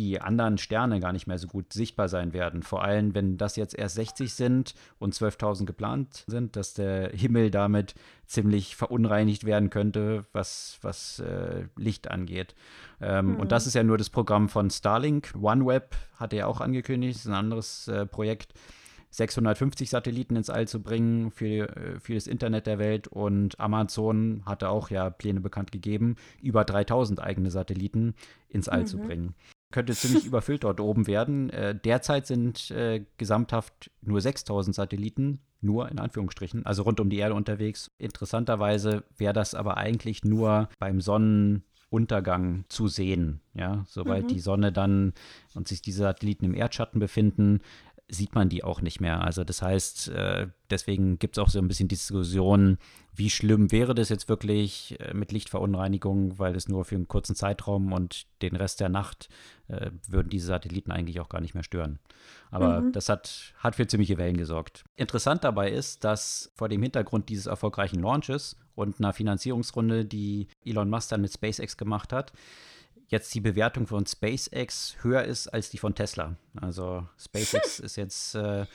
die 0.00 0.20
anderen 0.20 0.56
Sterne 0.56 0.98
gar 0.98 1.12
nicht 1.12 1.26
mehr 1.26 1.38
so 1.38 1.46
gut 1.46 1.74
sichtbar 1.74 2.08
sein 2.08 2.32
werden. 2.32 2.62
Vor 2.62 2.82
allem, 2.82 3.14
wenn 3.14 3.36
das 3.36 3.56
jetzt 3.56 3.78
erst 3.78 3.96
60 3.96 4.32
sind 4.32 4.74
und 4.98 5.14
12.000 5.14 5.66
geplant 5.66 6.24
sind, 6.26 6.56
dass 6.56 6.72
der 6.72 7.10
Himmel 7.10 7.50
damit 7.50 7.94
ziemlich 8.24 8.76
verunreinigt 8.76 9.44
werden 9.44 9.68
könnte, 9.68 10.24
was, 10.32 10.78
was 10.80 11.18
äh, 11.18 11.64
Licht 11.76 12.10
angeht. 12.10 12.54
Ähm, 13.00 13.32
mhm. 13.32 13.40
Und 13.40 13.52
das 13.52 13.66
ist 13.66 13.74
ja 13.74 13.82
nur 13.82 13.98
das 13.98 14.08
Programm 14.08 14.48
von 14.48 14.70
Starlink. 14.70 15.34
OneWeb 15.38 15.94
hat 16.16 16.32
er 16.32 16.38
ja 16.38 16.46
auch 16.46 16.62
angekündigt, 16.62 17.16
ist 17.16 17.26
ein 17.26 17.34
anderes 17.34 17.86
äh, 17.88 18.06
Projekt. 18.06 18.54
650 19.10 19.90
Satelliten 19.90 20.36
ins 20.36 20.50
All 20.50 20.66
zu 20.66 20.80
bringen 20.80 21.30
für, 21.30 21.76
äh, 21.76 22.00
für 22.00 22.14
das 22.14 22.26
Internet 22.26 22.66
der 22.66 22.78
Welt 22.78 23.06
und 23.08 23.60
Amazon 23.60 24.42
hatte 24.46 24.70
auch 24.70 24.88
ja 24.88 25.10
Pläne 25.10 25.40
bekannt 25.40 25.72
gegeben, 25.72 26.16
über 26.40 26.64
3000 26.64 27.20
eigene 27.20 27.50
Satelliten 27.50 28.14
ins 28.48 28.68
All 28.68 28.82
mhm. 28.82 28.86
zu 28.86 28.98
bringen. 28.98 29.34
Könnte 29.70 29.94
ziemlich 29.94 30.26
überfüllt 30.26 30.64
dort 30.64 30.80
oben 30.80 31.06
werden. 31.06 31.50
Äh, 31.50 31.74
derzeit 31.74 32.26
sind 32.26 32.70
äh, 32.70 33.04
gesamthaft 33.16 33.90
nur 34.02 34.20
6000 34.20 34.74
Satelliten, 34.74 35.40
nur 35.60 35.90
in 35.90 35.98
Anführungsstrichen, 35.98 36.64
also 36.66 36.82
rund 36.82 37.00
um 37.00 37.10
die 37.10 37.18
Erde 37.18 37.34
unterwegs. 37.34 37.90
Interessanterweise 37.98 39.04
wäre 39.16 39.32
das 39.32 39.54
aber 39.54 39.76
eigentlich 39.76 40.24
nur 40.24 40.68
beim 40.78 41.00
Sonnenuntergang 41.00 42.64
zu 42.68 42.88
sehen. 42.88 43.40
Ja, 43.54 43.84
sobald 43.86 44.24
mhm. 44.24 44.28
die 44.28 44.40
Sonne 44.40 44.72
dann 44.72 45.12
und 45.54 45.68
sich 45.68 45.82
diese 45.82 46.02
Satelliten 46.02 46.46
im 46.46 46.54
Erdschatten 46.54 46.98
befinden, 46.98 47.60
sieht 48.10 48.34
man 48.34 48.48
die 48.48 48.64
auch 48.64 48.82
nicht 48.82 49.00
mehr. 49.00 49.22
Also 49.22 49.44
das 49.44 49.62
heißt, 49.62 50.08
äh, 50.08 50.48
deswegen 50.68 51.18
gibt 51.18 51.36
es 51.36 51.42
auch 51.42 51.48
so 51.48 51.58
ein 51.58 51.68
bisschen 51.68 51.88
Diskussionen, 51.88 52.78
wie 53.14 53.30
schlimm 53.30 53.70
wäre 53.72 53.94
das 53.94 54.08
jetzt 54.08 54.28
wirklich 54.28 54.98
äh, 55.00 55.14
mit 55.14 55.32
Lichtverunreinigung, 55.32 56.38
weil 56.38 56.56
es 56.56 56.68
nur 56.68 56.84
für 56.84 56.96
einen 56.96 57.08
kurzen 57.08 57.34
Zeitraum 57.34 57.92
und 57.92 58.26
den 58.42 58.56
Rest 58.56 58.80
der 58.80 58.88
Nacht 58.88 59.28
äh, 59.68 59.90
würden 60.08 60.30
diese 60.30 60.46
Satelliten 60.46 60.90
eigentlich 60.90 61.20
auch 61.20 61.28
gar 61.28 61.40
nicht 61.40 61.54
mehr 61.54 61.62
stören. 61.62 61.98
Aber 62.50 62.80
mhm. 62.80 62.92
das 62.92 63.08
hat, 63.08 63.54
hat 63.58 63.76
für 63.76 63.86
ziemliche 63.86 64.18
Wellen 64.18 64.36
gesorgt. 64.36 64.84
Interessant 64.96 65.44
dabei 65.44 65.70
ist, 65.70 66.04
dass 66.04 66.52
vor 66.54 66.68
dem 66.68 66.82
Hintergrund 66.82 67.28
dieses 67.28 67.46
erfolgreichen 67.46 68.00
Launches 68.00 68.56
und 68.74 68.98
einer 68.98 69.12
Finanzierungsrunde, 69.12 70.04
die 70.04 70.48
Elon 70.64 70.90
Musk 70.90 71.10
dann 71.10 71.20
mit 71.20 71.32
SpaceX 71.32 71.76
gemacht 71.76 72.12
hat, 72.12 72.32
jetzt 73.10 73.34
die 73.34 73.40
Bewertung 73.40 73.86
von 73.86 74.06
SpaceX 74.06 74.96
höher 75.02 75.24
ist 75.24 75.48
als 75.48 75.70
die 75.70 75.78
von 75.78 75.94
Tesla. 75.94 76.36
Also 76.60 77.06
SpaceX 77.18 77.80
ist 77.80 77.96
jetzt 77.96 78.36
äh, 78.36 78.66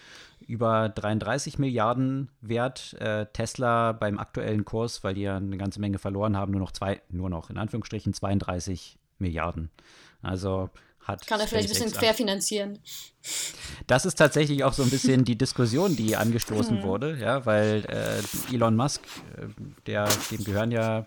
über 0.45 0.89
33 0.89 1.57
Milliarden 1.57 2.29
wert. 2.41 2.93
Äh, 2.99 3.27
Tesla 3.31 3.93
beim 3.93 4.19
aktuellen 4.19 4.65
Kurs, 4.65 5.03
weil 5.03 5.13
die 5.13 5.21
ja 5.21 5.37
eine 5.37 5.57
ganze 5.57 5.79
Menge 5.79 5.99
verloren 5.99 6.35
haben, 6.35 6.51
nur 6.51 6.61
noch 6.61 6.71
zwei, 6.71 7.01
nur 7.09 7.29
noch 7.29 7.49
in 7.49 7.57
Anführungsstrichen 7.57 8.13
32 8.13 8.99
Milliarden. 9.19 9.71
Also 10.21 10.69
hat. 11.05 11.25
Kann 11.27 11.39
er 11.39 11.47
vielleicht 11.47 11.69
ein 11.69 11.73
bisschen 11.73 11.91
querfinanzieren. 11.91 12.79
Das 13.87 14.05
ist 14.05 14.15
tatsächlich 14.15 14.63
auch 14.63 14.73
so 14.73 14.83
ein 14.83 14.89
bisschen 14.89 15.25
die 15.25 15.37
Diskussion, 15.37 15.95
die 15.95 16.15
angestoßen 16.15 16.77
hm. 16.77 16.83
wurde, 16.83 17.17
ja, 17.17 17.45
weil 17.45 17.85
äh, 17.87 18.53
Elon 18.53 18.75
Musk, 18.75 19.01
äh, 19.37 19.47
der, 19.87 20.07
dem 20.31 20.43
gehören 20.43 20.71
ja 20.71 20.99
äh, 20.99 21.05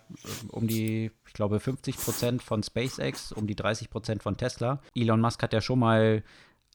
um 0.49 0.67
die, 0.67 1.11
ich 1.27 1.33
glaube, 1.33 1.59
50 1.59 1.97
Prozent 1.97 2.43
von 2.43 2.63
SpaceX, 2.63 3.31
um 3.31 3.47
die 3.47 3.55
30 3.55 3.89
Prozent 3.89 4.23
von 4.23 4.37
Tesla. 4.37 4.81
Elon 4.95 5.21
Musk 5.21 5.41
hat 5.43 5.53
ja 5.53 5.61
schon 5.61 5.79
mal 5.79 6.23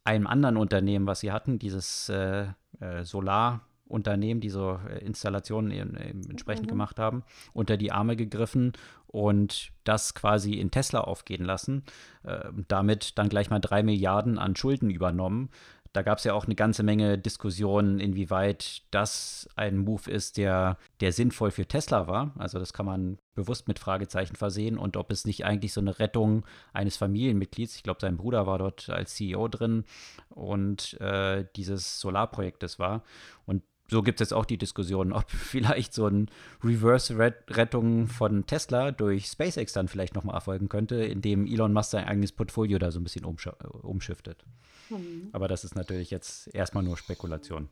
einem 0.05 0.27
anderen 0.27 0.57
Unternehmen, 0.57 1.07
was 1.07 1.21
sie 1.21 1.33
hatten, 1.33 1.59
dieses 1.59 2.09
äh, 2.09 2.47
äh, 2.81 3.05
Solar- 3.05 3.63
Unternehmen, 3.87 4.41
die 4.41 4.51
so 4.51 4.79
äh, 4.89 5.05
Installationen 5.05 5.97
entsprechend 6.31 6.67
mhm. 6.67 6.71
gemacht 6.71 6.99
haben, 6.99 7.23
unter 7.53 7.77
die 7.77 7.93
Arme 7.93 8.17
gegriffen 8.17 8.73
und 9.07 9.71
das 9.85 10.15
quasi 10.15 10.55
in 10.55 10.71
Tesla 10.71 11.01
aufgehen 11.01 11.45
lassen. 11.45 11.85
Äh, 12.25 12.51
damit 12.69 13.19
dann 13.19 13.29
gleich 13.29 13.51
mal 13.51 13.61
drei 13.61 13.83
Milliarden 13.83 14.39
an 14.39 14.57
Schulden 14.57 14.91
übernommen. 14.91 15.51
Da 15.95 16.03
gab 16.03 16.19
es 16.19 16.25
ja 16.25 16.35
auch 16.35 16.47
eine 16.47 16.57
ganze 16.57 16.83
Menge 16.83 17.19
Diskussionen, 17.19 18.01
inwieweit 18.01 18.83
das 18.91 19.49
ein 19.55 19.79
Move 19.79 20.11
ist, 20.11 20.39
der, 20.39 20.77
der 20.99 21.13
sinnvoll 21.13 21.53
für 21.53 21.67
Tesla 21.67 22.09
war. 22.09 22.33
Also 22.37 22.59
das 22.59 22.73
kann 22.73 22.85
man 22.85 23.19
bewusst 23.37 23.69
mit 23.69 23.79
Fragezeichen 23.79 24.35
versehen 24.35 24.77
und 24.77 24.97
ob 24.97 25.13
es 25.13 25.25
nicht 25.25 25.45
eigentlich 25.45 25.73
so 25.73 25.81
eine 25.81 26.01
Rettung 26.01 26.45
eines 26.73 26.97
Familienmitglieds, 26.97 27.77
ich 27.77 27.85
glaube, 27.85 28.01
sein 28.01 28.17
Bruder 28.17 28.45
war 28.45 28.59
dort 28.59 28.89
als 28.89 29.15
CEO 29.15 29.47
drin 29.47 29.85
und 30.31 31.01
äh, 31.01 31.47
dieses 31.55 32.01
Solarprojektes 32.01 32.81
war. 32.81 33.05
Und 33.47 33.63
so 33.89 34.03
gibt 34.03 34.21
es 34.21 34.27
jetzt 34.27 34.35
auch 34.35 34.45
die 34.45 34.59
Diskussion, 34.59 35.13
ob 35.13 35.31
vielleicht 35.31 35.95
so 35.95 36.07
ein 36.07 36.31
Reverse-Rettung 36.63 38.09
von 38.09 38.47
Tesla 38.47 38.93
durch 38.93 39.27
SpaceX 39.27 39.73
dann 39.73 39.89
vielleicht 39.89 40.15
nochmal 40.15 40.35
erfolgen 40.35 40.69
könnte, 40.69 40.97
indem 40.97 41.47
Elon 41.47 41.73
Musk 41.73 41.91
sein 41.91 42.05
eigenes 42.05 42.33
Portfolio 42.33 42.79
da 42.79 42.91
so 42.91 43.01
ein 43.01 43.05
bisschen 43.05 43.25
umsch 43.25 43.49
umschiftet. 43.83 44.45
Mhm. 44.91 45.29
Aber 45.33 45.49
das 45.49 45.65
ist 45.65 45.75
natürlich 45.75 46.11
jetzt 46.11 46.55
erstmal 46.55 46.85
nur 46.85 46.97
Spekulation. 46.97 47.69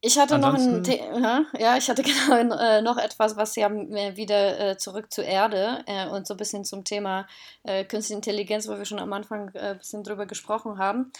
Ich 0.00 0.16
hatte 0.16 0.36
Ansonsten, 0.36 0.82
noch 1.20 1.24
ein 1.24 1.46
ja, 1.58 1.76
ich 1.76 1.90
hatte 1.90 2.02
genau 2.04 2.56
äh, 2.56 2.82
noch 2.82 2.98
etwas, 2.98 3.36
was 3.36 3.56
ja 3.56 3.68
äh, 3.68 4.16
wieder 4.16 4.60
äh, 4.60 4.76
zurück 4.76 5.12
zur 5.12 5.24
Erde 5.24 5.82
äh, 5.86 6.06
und 6.08 6.26
so 6.26 6.34
ein 6.34 6.36
bisschen 6.36 6.64
zum 6.64 6.84
Thema 6.84 7.26
äh, 7.64 7.84
Künstliche 7.84 8.16
Intelligenz, 8.16 8.68
wo 8.68 8.78
wir 8.78 8.84
schon 8.84 9.00
am 9.00 9.12
Anfang 9.12 9.50
äh, 9.54 9.70
ein 9.70 9.78
bisschen 9.78 10.04
drüber 10.04 10.26
gesprochen 10.26 10.78
haben. 10.78 11.12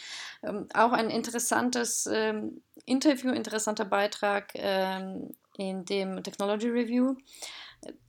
Ähm, 0.45 0.69
auch 0.75 0.93
ein 0.93 1.11
interessantes 1.11 2.07
ähm, 2.07 2.62
Interview, 2.85 3.33
interessanter 3.33 3.85
Beitrag 3.85 4.53
ähm, 4.55 5.35
in 5.57 5.85
dem 5.85 6.23
Technology 6.23 6.69
Review 6.69 7.17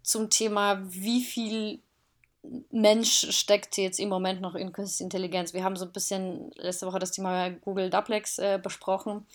zum 0.03 0.29
Thema, 0.29 0.82
wie 0.84 1.23
viel 1.23 1.82
Mensch 2.71 3.32
steckt 3.32 3.78
jetzt 3.78 3.99
im 3.99 4.10
Moment 4.10 4.41
noch 4.41 4.56
in 4.56 4.71
Künstliche 4.71 5.04
Intelligenz. 5.04 5.54
Wir 5.54 5.63
haben 5.63 5.75
so 5.75 5.86
ein 5.86 5.91
bisschen 5.91 6.52
letzte 6.56 6.88
Woche 6.88 6.99
das 6.99 7.12
Thema 7.12 7.49
Google 7.49 7.89
Duplex 7.89 8.39
äh, 8.39 8.60
besprochen, 8.62 9.25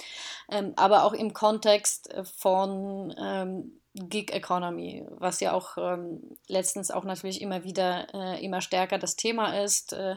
ähm, 0.50 0.72
aber 0.76 1.04
auch 1.04 1.12
im 1.12 1.32
Kontext 1.32 2.14
von 2.38 3.14
ähm, 3.18 3.80
Gig 3.96 4.32
Economy, 4.32 5.04
was 5.08 5.38
ja 5.38 5.52
auch 5.52 5.76
ähm, 5.78 6.36
letztens 6.48 6.90
auch 6.90 7.04
natürlich 7.04 7.40
immer 7.40 7.62
wieder 7.62 8.12
äh, 8.12 8.44
immer 8.44 8.60
stärker 8.60 8.98
das 8.98 9.14
Thema 9.14 9.62
ist, 9.62 9.92
äh, 9.92 10.16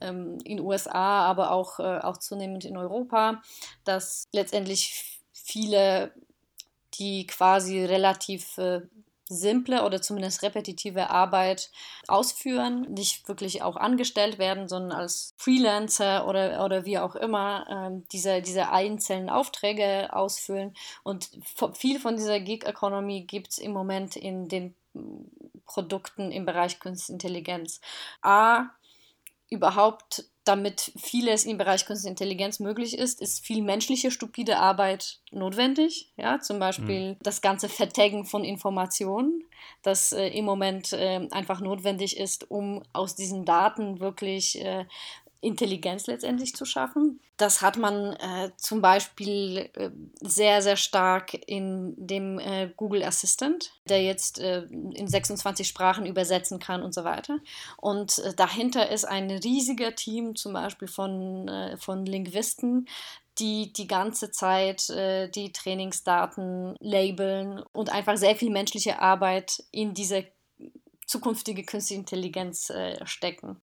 ähm, 0.00 0.38
in 0.44 0.60
USA, 0.60 1.26
aber 1.26 1.50
auch, 1.50 1.78
äh, 1.78 1.98
auch 1.98 2.16
zunehmend 2.16 2.64
in 2.64 2.78
Europa, 2.78 3.42
dass 3.84 4.28
letztendlich 4.32 5.20
viele 5.32 6.14
die 6.94 7.26
quasi 7.26 7.84
relativ 7.84 8.56
äh, 8.56 8.80
simple 9.28 9.84
oder 9.84 10.00
zumindest 10.00 10.42
repetitive 10.42 11.10
Arbeit 11.10 11.70
ausführen, 12.06 12.82
nicht 12.92 13.28
wirklich 13.28 13.62
auch 13.62 13.76
angestellt 13.76 14.38
werden, 14.38 14.68
sondern 14.68 14.92
als 14.92 15.34
Freelancer 15.36 16.26
oder, 16.26 16.64
oder 16.64 16.84
wie 16.84 16.98
auch 16.98 17.14
immer 17.14 17.66
ähm, 17.70 18.04
diese, 18.12 18.42
diese 18.42 18.70
einzelnen 18.70 19.30
Aufträge 19.30 20.08
ausfüllen. 20.12 20.74
Und 21.02 21.30
viel 21.74 22.00
von 22.00 22.16
dieser 22.16 22.40
Gig 22.40 22.64
Economy 22.64 23.22
gibt 23.22 23.50
es 23.50 23.58
im 23.58 23.72
Moment 23.72 24.16
in 24.16 24.48
den 24.48 24.74
Produkten 25.66 26.32
im 26.32 26.46
Bereich 26.46 26.80
Künstliche 26.80 27.12
Intelligenz. 27.12 27.80
A, 28.22 28.70
überhaupt 29.50 30.24
damit 30.48 30.92
vieles 30.96 31.44
im 31.44 31.58
Bereich 31.58 31.84
Künstliche 31.84 32.10
Intelligenz 32.10 32.58
möglich 32.58 32.96
ist, 32.96 33.20
ist 33.20 33.44
viel 33.44 33.62
menschliche, 33.62 34.10
stupide 34.10 34.58
Arbeit 34.58 35.20
notwendig. 35.30 36.10
Ja, 36.16 36.40
zum 36.40 36.58
Beispiel 36.58 37.10
mhm. 37.10 37.16
das 37.22 37.42
ganze 37.42 37.68
Vertaggen 37.68 38.24
von 38.24 38.44
Informationen, 38.44 39.44
das 39.82 40.12
äh, 40.12 40.28
im 40.28 40.46
Moment 40.46 40.92
äh, 40.92 41.28
einfach 41.30 41.60
notwendig 41.60 42.16
ist, 42.16 42.50
um 42.50 42.82
aus 42.92 43.14
diesen 43.14 43.44
Daten 43.44 44.00
wirklich 44.00 44.64
äh, 44.64 44.86
Intelligenz 45.40 46.08
letztendlich 46.08 46.54
zu 46.56 46.64
schaffen. 46.64 47.20
Das 47.36 47.62
hat 47.62 47.76
man 47.76 48.14
äh, 48.14 48.50
zum 48.56 48.80
Beispiel 48.80 49.70
äh, 49.74 49.90
sehr, 50.20 50.62
sehr 50.62 50.76
stark 50.76 51.34
in 51.46 51.94
dem 51.96 52.40
äh, 52.40 52.72
Google 52.76 53.04
Assistant, 53.04 53.72
der 53.88 54.02
jetzt 54.02 54.40
äh, 54.40 54.62
in 54.62 55.06
26 55.06 55.68
Sprachen 55.68 56.06
übersetzen 56.06 56.58
kann 56.58 56.82
und 56.82 56.92
so 56.92 57.04
weiter. 57.04 57.38
Und 57.76 58.18
äh, 58.18 58.34
dahinter 58.34 58.90
ist 58.90 59.04
ein 59.04 59.30
riesiger 59.30 59.94
Team 59.94 60.34
zum 60.34 60.54
Beispiel 60.54 60.88
von, 60.88 61.46
äh, 61.46 61.76
von 61.76 62.04
Linguisten, 62.04 62.88
die 63.38 63.72
die 63.72 63.86
ganze 63.86 64.32
Zeit 64.32 64.88
die 64.88 65.52
Trainingsdaten 65.52 66.74
labeln 66.80 67.62
und 67.72 67.88
einfach 67.88 68.16
sehr 68.16 68.34
viel 68.34 68.50
menschliche 68.50 69.00
Arbeit 69.00 69.62
in 69.70 69.94
diese 69.94 70.24
zukünftige 71.06 71.62
künstliche 71.62 72.00
Intelligenz 72.00 72.72
stecken 73.04 73.60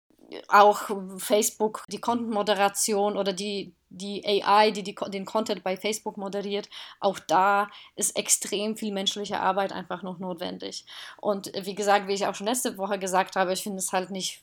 auch 0.49 0.90
Facebook, 1.18 1.85
die 1.88 2.01
Content-Moderation 2.01 3.16
oder 3.16 3.33
die, 3.33 3.75
die 3.90 4.25
AI, 4.25 4.71
die, 4.71 4.83
die 4.83 4.95
den 5.09 5.25
Content 5.25 5.62
bei 5.62 5.77
Facebook 5.77 6.16
moderiert, 6.16 6.68
auch 7.01 7.18
da 7.18 7.68
ist 7.97 8.16
extrem 8.16 8.77
viel 8.77 8.92
menschliche 8.92 9.40
Arbeit 9.40 9.73
einfach 9.73 10.03
noch 10.03 10.18
notwendig. 10.18 10.87
Und 11.21 11.53
wie 11.64 11.75
gesagt, 11.75 12.09
wie 12.09 12.14
ich 12.14 12.27
auch 12.27 12.35
schon 12.35 12.47
letzte 12.47 12.79
Woche 12.79 12.99
gesagt 12.99 13.37
habe, 13.37 13.53
ich 13.53 13.62
finde 13.62 13.79
es 13.79 13.92
halt 13.92 14.11
nicht 14.11 14.42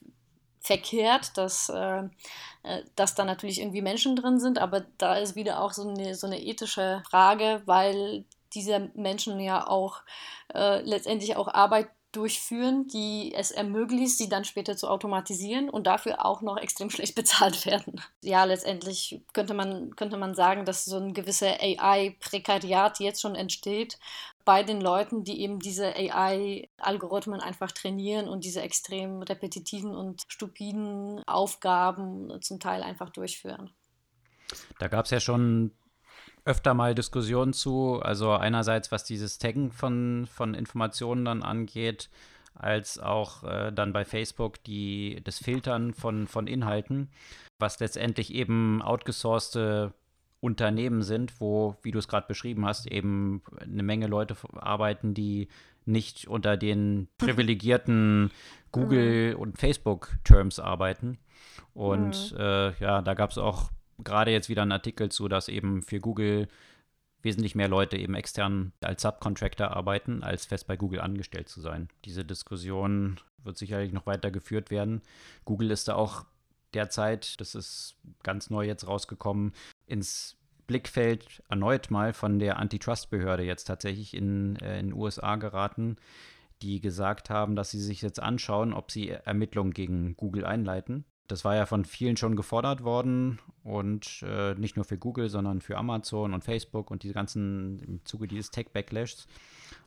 verkehrt, 0.61 1.37
dass, 1.37 1.69
äh, 1.69 2.03
äh, 2.63 2.83
dass 2.95 3.15
da 3.15 3.25
natürlich 3.25 3.59
irgendwie 3.59 3.81
Menschen 3.81 4.15
drin 4.15 4.39
sind, 4.39 4.59
aber 4.59 4.85
da 4.97 5.15
ist 5.15 5.35
wieder 5.35 5.61
auch 5.61 5.73
so 5.73 5.87
eine, 5.87 6.15
so 6.15 6.27
eine 6.27 6.41
ethische 6.41 7.01
Frage, 7.09 7.61
weil 7.65 8.25
diese 8.53 8.91
Menschen 8.95 9.39
ja 9.39 9.67
auch 9.67 10.01
äh, 10.53 10.81
letztendlich 10.81 11.35
auch 11.35 11.47
Arbeit 11.47 11.89
durchführen, 12.11 12.87
die 12.87 13.33
es 13.35 13.51
ermöglicht, 13.51 14.17
sie 14.17 14.29
dann 14.29 14.45
später 14.45 14.75
zu 14.75 14.87
automatisieren 14.87 15.69
und 15.69 15.85
dafür 15.85 16.25
auch 16.25 16.41
noch 16.41 16.57
extrem 16.57 16.89
schlecht 16.91 17.15
bezahlt 17.15 17.65
werden. 17.65 18.01
Ja, 18.21 18.43
letztendlich 18.43 19.21
könnte 19.33 19.53
man, 19.53 19.95
könnte 19.95 20.17
man 20.17 20.35
sagen, 20.35 20.65
dass 20.65 20.85
so 20.85 20.97
ein 20.97 21.13
gewisser 21.13 21.57
AI-Prekariat 21.61 22.99
jetzt 22.99 23.21
schon 23.21 23.35
entsteht 23.35 23.99
bei 24.45 24.63
den 24.63 24.81
Leuten, 24.81 25.23
die 25.23 25.41
eben 25.41 25.59
diese 25.59 25.95
AI-Algorithmen 25.95 27.39
einfach 27.39 27.71
trainieren 27.71 28.27
und 28.27 28.43
diese 28.43 28.61
extrem 28.61 29.21
repetitiven 29.21 29.95
und 29.95 30.23
stupiden 30.27 31.21
Aufgaben 31.27 32.41
zum 32.41 32.59
Teil 32.59 32.81
einfach 32.81 33.11
durchführen. 33.11 33.69
Da 34.79 34.87
gab 34.87 35.05
es 35.05 35.11
ja 35.11 35.19
schon 35.19 35.71
öfter 36.49 36.73
mal 36.73 36.95
Diskussionen 36.95 37.53
zu. 37.53 38.01
Also 38.01 38.31
einerseits, 38.31 38.91
was 38.91 39.03
dieses 39.03 39.37
Taggen 39.37 39.71
von, 39.71 40.27
von 40.31 40.55
Informationen 40.55 41.23
dann 41.23 41.43
angeht, 41.43 42.09
als 42.55 42.99
auch 42.99 43.43
äh, 43.43 43.71
dann 43.71 43.93
bei 43.93 44.03
Facebook 44.03 44.63
die, 44.63 45.21
das 45.23 45.37
Filtern 45.37 45.93
von, 45.93 46.27
von 46.27 46.47
Inhalten, 46.47 47.09
was 47.59 47.79
letztendlich 47.79 48.33
eben 48.33 48.81
outgesourcete 48.81 49.93
Unternehmen 50.41 51.03
sind, 51.03 51.39
wo, 51.39 51.75
wie 51.83 51.91
du 51.91 51.99
es 51.99 52.07
gerade 52.07 52.27
beschrieben 52.27 52.65
hast, 52.65 52.87
eben 52.87 53.43
eine 53.59 53.83
Menge 53.83 54.07
Leute 54.07 54.35
arbeiten, 54.55 55.13
die 55.13 55.49
nicht 55.85 56.27
unter 56.27 56.57
den 56.57 57.09
privilegierten 57.17 58.31
Google- 58.71 59.35
mhm. 59.35 59.39
und 59.39 59.57
Facebook-Terms 59.59 60.59
arbeiten. 60.59 61.19
Und 61.73 62.31
mhm. 62.33 62.39
äh, 62.39 62.71
ja, 62.79 63.01
da 63.01 63.13
gab 63.13 63.29
es 63.29 63.37
auch 63.37 63.69
gerade 64.03 64.31
jetzt 64.31 64.49
wieder 64.49 64.61
einen 64.61 64.71
Artikel 64.71 65.09
zu, 65.09 65.27
dass 65.27 65.47
eben 65.47 65.81
für 65.81 65.99
Google 65.99 66.47
wesentlich 67.21 67.55
mehr 67.55 67.67
Leute 67.67 67.97
eben 67.97 68.15
extern 68.15 68.71
als 68.81 69.01
Subcontractor 69.01 69.71
arbeiten, 69.75 70.23
als 70.23 70.45
fest 70.45 70.67
bei 70.67 70.77
Google 70.77 71.01
angestellt 71.01 71.49
zu 71.49 71.61
sein. 71.61 71.89
Diese 72.05 72.23
Diskussion 72.23 73.19
wird 73.43 73.57
sicherlich 73.57 73.91
noch 73.91 74.05
weiter 74.05 74.31
geführt 74.31 74.71
werden. 74.71 75.01
Google 75.45 75.71
ist 75.71 75.87
da 75.87 75.95
auch 75.95 76.25
derzeit, 76.73 77.39
das 77.41 77.55
ist 77.55 77.95
ganz 78.23 78.49
neu 78.49 78.65
jetzt 78.65 78.87
rausgekommen, 78.87 79.53
ins 79.85 80.37
Blickfeld 80.67 81.41
erneut 81.49 81.89
mal 81.89 82.13
von 82.13 82.37
der 82.37 82.59
Antitrust-Behörde 82.59 83.43
jetzt 83.43 83.65
tatsächlich 83.65 84.13
in, 84.13 84.55
äh, 84.57 84.79
in 84.79 84.89
den 84.89 84.95
USA 84.95 85.35
geraten, 85.35 85.97
die 86.61 86.79
gesagt 86.79 87.29
haben, 87.31 87.55
dass 87.55 87.71
sie 87.71 87.81
sich 87.81 88.01
jetzt 88.01 88.19
anschauen, 88.19 88.73
ob 88.73 88.91
sie 88.91 89.09
Ermittlungen 89.09 89.73
gegen 89.73 90.15
Google 90.15 90.45
einleiten. 90.45 91.05
Das 91.29 91.45
war 91.45 91.55
ja 91.55 91.67
von 91.67 91.85
vielen 91.85 92.17
schon 92.17 92.35
gefordert 92.35 92.83
worden 92.83 93.37
und 93.63 94.23
äh, 94.23 94.55
nicht 94.55 94.75
nur 94.75 94.83
für 94.83 94.97
Google, 94.97 95.29
sondern 95.29 95.61
für 95.61 95.77
Amazon 95.77 96.33
und 96.33 96.43
Facebook 96.43 96.89
und 96.89 97.03
diese 97.03 97.13
ganzen 97.13 97.79
im 97.79 98.03
Zuge 98.03 98.27
dieses 98.27 98.49
Tech-Backlashs. 98.49 99.27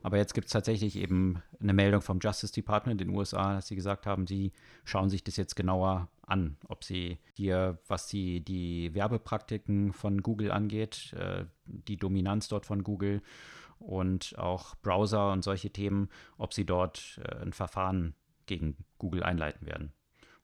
Aber 0.03 0.17
jetzt 0.17 0.33
gibt 0.33 0.47
es 0.47 0.53
tatsächlich 0.53 0.95
eben 0.95 1.43
eine 1.59 1.73
Meldung 1.73 2.01
vom 2.01 2.19
Justice 2.21 2.53
Department 2.53 3.01
in 3.01 3.09
den 3.09 3.17
USA, 3.17 3.55
dass 3.55 3.67
sie 3.67 3.75
gesagt 3.75 4.05
haben, 4.05 4.25
sie 4.25 4.53
schauen 4.85 5.09
sich 5.09 5.21
das 5.21 5.35
jetzt 5.35 5.55
genauer 5.55 6.07
an, 6.25 6.55
ob 6.69 6.85
sie 6.85 7.17
hier, 7.33 7.77
was 7.89 8.07
die, 8.07 8.39
die 8.39 8.95
Werbepraktiken 8.95 9.91
von 9.91 10.21
Google 10.21 10.49
angeht, 10.49 11.11
äh, 11.19 11.43
die 11.65 11.97
Dominanz 11.97 12.47
dort 12.47 12.65
von 12.65 12.85
Google 12.85 13.21
und 13.79 14.39
auch 14.39 14.75
Browser 14.75 15.33
und 15.33 15.43
solche 15.43 15.71
Themen, 15.71 16.09
ob 16.37 16.53
sie 16.53 16.65
dort 16.65 17.19
äh, 17.21 17.41
ein 17.41 17.51
Verfahren 17.51 18.15
gegen 18.45 18.77
Google 18.97 19.23
einleiten 19.23 19.67
werden. 19.67 19.91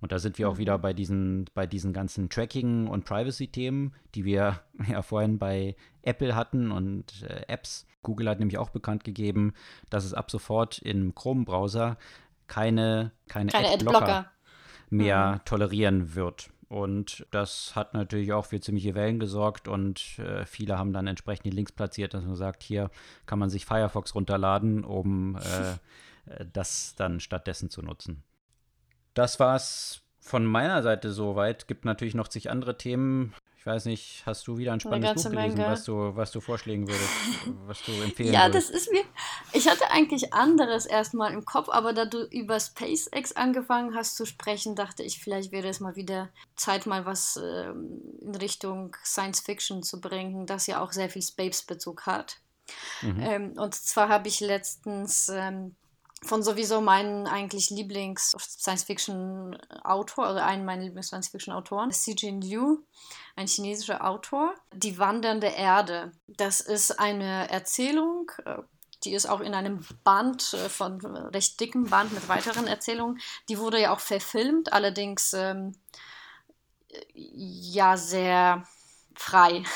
Und 0.02 0.12
da 0.12 0.20
sind 0.20 0.38
wir 0.38 0.50
auch 0.50 0.58
wieder 0.58 0.78
mhm. 0.78 0.82
bei 0.82 0.94
diesen, 0.94 1.46
bei 1.54 1.68
diesen 1.68 1.94
ganzen 1.94 2.30
Tracking- 2.30 2.88
und 2.88 3.06
Privacy-Themen, 3.06 3.94
die 4.16 4.26
wir 4.26 4.62
ja 4.90 5.02
vorhin 5.02 5.38
bei 5.40 5.76
Apple 6.02 6.36
hatten 6.36 6.72
und 6.72 7.24
äh, 7.24 7.44
Apps. 7.48 7.86
Google 8.02 8.30
hat 8.30 8.40
nämlich 8.40 8.58
auch 8.58 8.70
bekannt 8.70 9.04
gegeben, 9.04 9.54
dass 9.90 10.06
es 10.06 10.14
ab 10.14 10.32
sofort 10.32 10.80
im 10.80 11.16
Chrome-Browser 11.16 11.98
keine, 12.48 13.12
keine, 13.28 13.52
keine 13.52 13.68
Adblocker, 13.68 13.98
Adblocker 13.98 14.32
mehr 14.90 15.34
mhm. 15.34 15.46
tolerieren 15.46 16.16
wird. 16.16 16.50
Und 16.70 17.26
das 17.32 17.76
hat 17.76 17.94
natürlich 17.94 18.32
auch 18.32 18.46
für 18.46 18.62
ziemliche 18.62 18.94
Wellen 18.94 19.20
gesorgt 19.20 19.68
und 19.68 20.20
äh, 20.20 20.46
viele 20.46 20.78
haben 20.78 20.94
dann 20.94 21.08
entsprechend 21.08 21.46
die 21.46 21.52
Links 21.52 21.72
platziert, 21.72 22.14
dass 22.14 22.24
man 22.24 22.36
sagt, 22.36 22.62
hier 22.62 22.92
kann 23.26 23.40
man 23.40 23.50
sich 23.50 23.66
Firefox 23.66 24.14
runterladen, 24.14 24.86
um 24.86 25.36
äh, 25.36 25.72
äh 26.32 26.46
das 26.54 26.94
dann 26.96 27.20
stattdessen 27.20 27.72
zu 27.72 27.82
nutzen 27.82 28.24
das 29.14 29.40
war 29.40 29.56
es 29.56 30.02
von 30.20 30.46
meiner 30.46 30.84
Seite 30.84 31.12
soweit. 31.12 31.68
Gibt 31.68 31.86
natürlich 31.86 32.16
noch 32.16 32.28
zig 32.28 32.50
andere 32.50 32.78
Themen. 32.78 33.34
Ich 33.60 33.66
weiß 33.66 33.86
nicht, 33.86 34.24
hast 34.26 34.48
du 34.48 34.58
wieder 34.58 34.72
ein 34.72 34.80
spannendes 34.80 35.22
Buch 35.22 35.32
gelesen, 35.32 35.58
was 35.58 35.84
du, 35.84 36.16
was 36.16 36.32
du 36.32 36.40
vorschlägen 36.40 36.88
würdest, 36.88 37.10
was 37.68 37.82
du 37.84 37.92
empfehlen 37.92 38.34
ja, 38.34 38.46
würdest? 38.46 38.70
Ja, 38.70 38.74
das 38.74 38.82
ist 38.82 38.92
mir. 38.94 39.04
Ich 39.52 39.68
hatte 39.68 39.92
eigentlich 39.92 40.34
anderes 40.34 40.86
erstmal 40.86 41.34
im 41.34 41.44
Kopf, 41.44 41.68
aber 41.68 41.92
da 41.92 42.06
du 42.06 42.24
über 42.24 42.58
SpaceX 42.58 43.34
angefangen 43.34 43.96
hast 43.96 44.16
zu 44.16 44.26
sprechen, 44.26 44.76
dachte 44.76 45.04
ich, 45.04 45.20
vielleicht 45.20 45.52
wäre 45.52 45.68
es 45.68 45.82
mal 45.82 45.98
wieder 45.98 46.30
Zeit, 46.56 46.86
mal 46.86 47.06
was 47.06 47.36
ähm, 47.36 48.00
in 48.22 48.34
Richtung 48.36 48.96
Science 49.04 49.42
Fiction 49.42 49.84
zu 49.84 50.00
bringen, 50.00 50.46
das 50.46 50.68
ja 50.68 50.82
auch 50.82 50.94
sehr 50.94 51.10
viel 51.10 51.22
Space-Bezug 51.22 52.06
hat. 52.06 52.38
Mhm. 53.02 53.20
Ähm, 53.20 53.54
und 53.58 53.76
zwar 53.76 54.08
habe 54.08 54.30
ich 54.30 54.40
letztens 54.40 55.28
ähm, 55.28 55.76
von 56.22 56.44
sowieso 56.44 56.82
meinen 56.82 57.28
eigentlich 57.28 57.70
Lieblings-Science-Fiction-Autor, 57.70 60.26
also 60.26 60.40
einen 60.40 60.66
meiner 60.66 60.84
Lieblings-Science-Fiction-Autoren, 60.84 61.92
Xijin 61.92 62.42
Liu, 62.42 62.80
ein 63.36 63.48
chinesischer 63.48 64.06
Autor, 64.06 64.54
Die 64.74 64.98
wandernde 64.98 65.48
Erde. 65.48 66.12
Das 66.28 66.62
ist 66.62 67.00
eine 67.00 67.50
Erzählung, 67.50 68.32
äh, 68.46 68.58
die 69.06 69.14
ist 69.14 69.28
auch 69.28 69.40
in 69.40 69.54
einem 69.54 69.86
Band 70.04 70.54
äh, 70.54 70.68
von 70.70 71.00
recht 71.06 71.60
dickem 71.60 71.86
Band 71.86 72.12
mit 72.14 72.28
weiteren 72.28 72.68
Erzählungen. 72.68 73.20
Die 73.48 73.58
wurde 73.58 73.80
ja 73.80 73.94
auch 73.94 74.02
verfilmt, 74.02 74.74
allerdings 74.74 75.34
ähm, 75.34 75.74
ja 77.14 77.98
sehr 77.98 78.64
frei. 79.20 79.64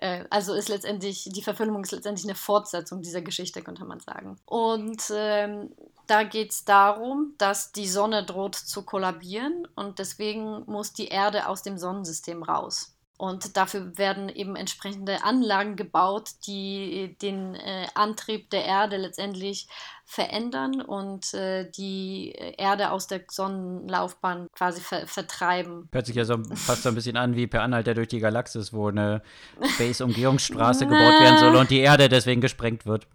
Äh, 0.00 0.26
also 0.30 0.54
ist 0.54 0.68
letztendlich, 0.68 1.28
die 1.32 1.42
Verfilmung 1.42 1.82
ist 1.82 1.90
letztendlich 1.90 2.24
eine 2.24 2.36
Fortsetzung 2.36 3.02
dieser 3.02 3.20
Geschichte, 3.20 3.62
könnte 3.62 3.84
man 3.84 3.98
sagen. 3.98 4.38
Und 4.46 5.02
ähm, 5.12 5.72
da 6.06 6.22
geht 6.22 6.52
es 6.52 6.64
darum, 6.64 7.34
dass 7.36 7.72
die 7.72 7.88
Sonne 7.88 8.24
droht 8.24 8.54
zu 8.54 8.84
kollabieren 8.84 9.66
und 9.74 9.98
deswegen 9.98 10.62
muss 10.66 10.92
die 10.92 11.08
Erde 11.08 11.48
aus 11.48 11.62
dem 11.62 11.78
Sonnensystem 11.78 12.44
raus. 12.44 12.94
Und 13.18 13.56
dafür 13.56 13.98
werden 13.98 14.28
eben 14.28 14.54
entsprechende 14.54 15.24
Anlagen 15.24 15.74
gebaut, 15.74 16.30
die 16.46 17.16
den 17.20 17.56
äh, 17.56 17.88
Antrieb 17.94 18.48
der 18.50 18.64
Erde 18.64 18.96
letztendlich 18.96 19.68
verändern 20.04 20.80
und 20.80 21.34
äh, 21.34 21.68
die 21.68 22.30
Erde 22.30 22.92
aus 22.92 23.08
der 23.08 23.22
Sonnenlaufbahn 23.28 24.46
quasi 24.52 24.80
ver 24.80 25.08
vertreiben. 25.08 25.88
Hört 25.90 26.06
sich 26.06 26.14
ja 26.14 26.24
so 26.24 26.38
fast 26.54 26.84
so 26.84 26.90
ein 26.90 26.94
bisschen 26.94 27.16
an 27.16 27.34
wie 27.34 27.48
per 27.48 27.62
Anhalter 27.62 27.94
durch 27.94 28.06
die 28.06 28.20
Galaxis, 28.20 28.72
wo 28.72 28.86
eine 28.86 29.20
Space-Umgehungsstraße 29.74 30.86
gebaut 30.86 31.20
werden 31.20 31.38
soll 31.38 31.56
und 31.56 31.70
die 31.70 31.80
Erde 31.80 32.08
deswegen 32.08 32.40
gesprengt 32.40 32.86
wird. 32.86 33.08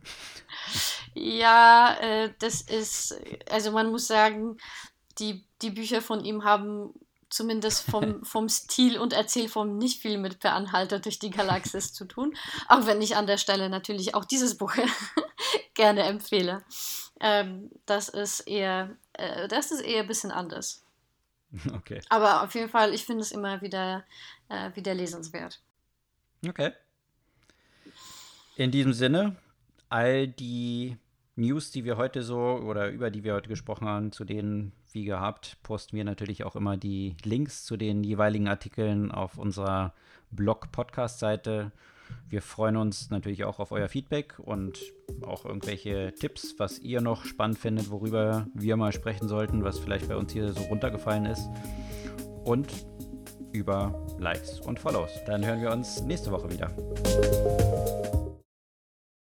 Ja, 1.14 1.96
äh, 2.02 2.30
das 2.40 2.60
ist, 2.62 3.18
also 3.50 3.72
man 3.72 3.90
muss 3.90 4.08
sagen, 4.08 4.58
die, 5.20 5.46
die 5.62 5.70
Bücher 5.70 6.02
von 6.02 6.26
ihm 6.26 6.44
haben 6.44 6.94
zumindest 7.34 7.90
vom, 7.90 8.24
vom 8.26 8.48
Stil 8.48 8.98
und 8.98 9.14
Erzählform 9.14 9.78
nicht 9.78 10.02
viel 10.02 10.18
mit 10.18 10.40
Per 10.40 10.54
Anhalter 10.54 11.00
durch 11.00 11.20
die 11.20 11.32
Galaxis 11.32 11.94
zu 11.94 12.06
tun. 12.06 12.36
Auch 12.68 12.86
wenn 12.86 13.02
ich 13.02 13.16
an 13.16 13.28
der 13.28 13.38
Stelle 13.38 13.70
natürlich 13.70 14.16
auch 14.16 14.26
dieses 14.26 14.58
Buch 14.58 14.74
gerne 15.74 16.04
empfehle. 16.04 16.64
Ähm, 17.20 17.72
das 17.86 18.10
ist 18.10 18.42
eher, 18.42 18.96
äh, 19.14 19.48
das 19.48 19.72
ist 19.72 19.82
eher 19.82 20.02
ein 20.02 20.08
bisschen 20.08 20.32
anders. 20.32 20.82
Okay. 21.72 22.02
Aber 22.10 22.42
auf 22.42 22.56
jeden 22.56 22.68
Fall, 22.68 22.96
ich 22.96 23.06
finde 23.06 23.22
es 23.22 23.32
immer 23.32 23.62
wieder, 23.62 24.04
äh, 24.50 24.76
wieder 24.76 24.96
lesenswert. 24.96 25.62
Okay. 26.48 26.72
In 28.56 28.72
diesem 28.72 28.92
Sinne, 28.92 29.36
all 29.88 30.28
die 30.28 30.98
News, 31.36 31.72
die 31.72 31.84
wir 31.84 31.98
heute 31.98 32.22
so 32.22 32.38
oder 32.38 32.90
über 32.90 33.10
die 33.10 33.24
wir 33.24 33.34
heute 33.34 33.50
gesprochen 33.50 33.88
haben, 33.88 34.12
zu 34.12 34.24
denen, 34.24 34.72
wie 34.92 35.04
gehabt, 35.04 35.58
posten 35.64 35.98
wir 35.98 36.04
natürlich 36.04 36.44
auch 36.44 36.56
immer 36.56 36.78
die 36.78 37.16
Links 37.24 37.66
zu 37.66 37.76
den 37.76 38.04
jeweiligen 38.04 38.48
Artikeln 38.48 39.12
auf 39.12 39.38
unserer 39.40 39.94
Blog-Podcast-Seite. 40.32 41.72
Wir 42.30 42.42
freuen 42.44 42.78
uns 42.78 43.10
natürlich 43.10 43.46
auch 43.46 43.60
auf 43.60 43.72
euer 43.72 43.88
Feedback 43.88 44.38
und 44.38 44.80
auch 45.26 45.46
irgendwelche 45.46 46.14
Tipps, 46.14 46.56
was 46.60 46.78
ihr 46.78 47.02
noch 47.02 47.26
spannend 47.26 47.58
findet, 47.58 47.90
worüber 47.90 48.46
wir 48.54 48.78
mal 48.78 48.92
sprechen 48.92 49.28
sollten, 49.28 49.64
was 49.64 49.80
vielleicht 49.80 50.08
bei 50.10 50.16
uns 50.16 50.34
hier 50.34 50.54
so 50.54 50.62
runtergefallen 50.64 51.26
ist. 51.26 51.50
Und 52.44 52.72
über 53.54 54.06
Likes 54.20 54.60
und 54.60 54.80
Follows. 54.80 55.12
Dann 55.26 55.46
hören 55.46 55.62
wir 55.62 55.72
uns 55.72 56.02
nächste 56.02 56.32
Woche 56.32 56.52
wieder. 56.52 56.72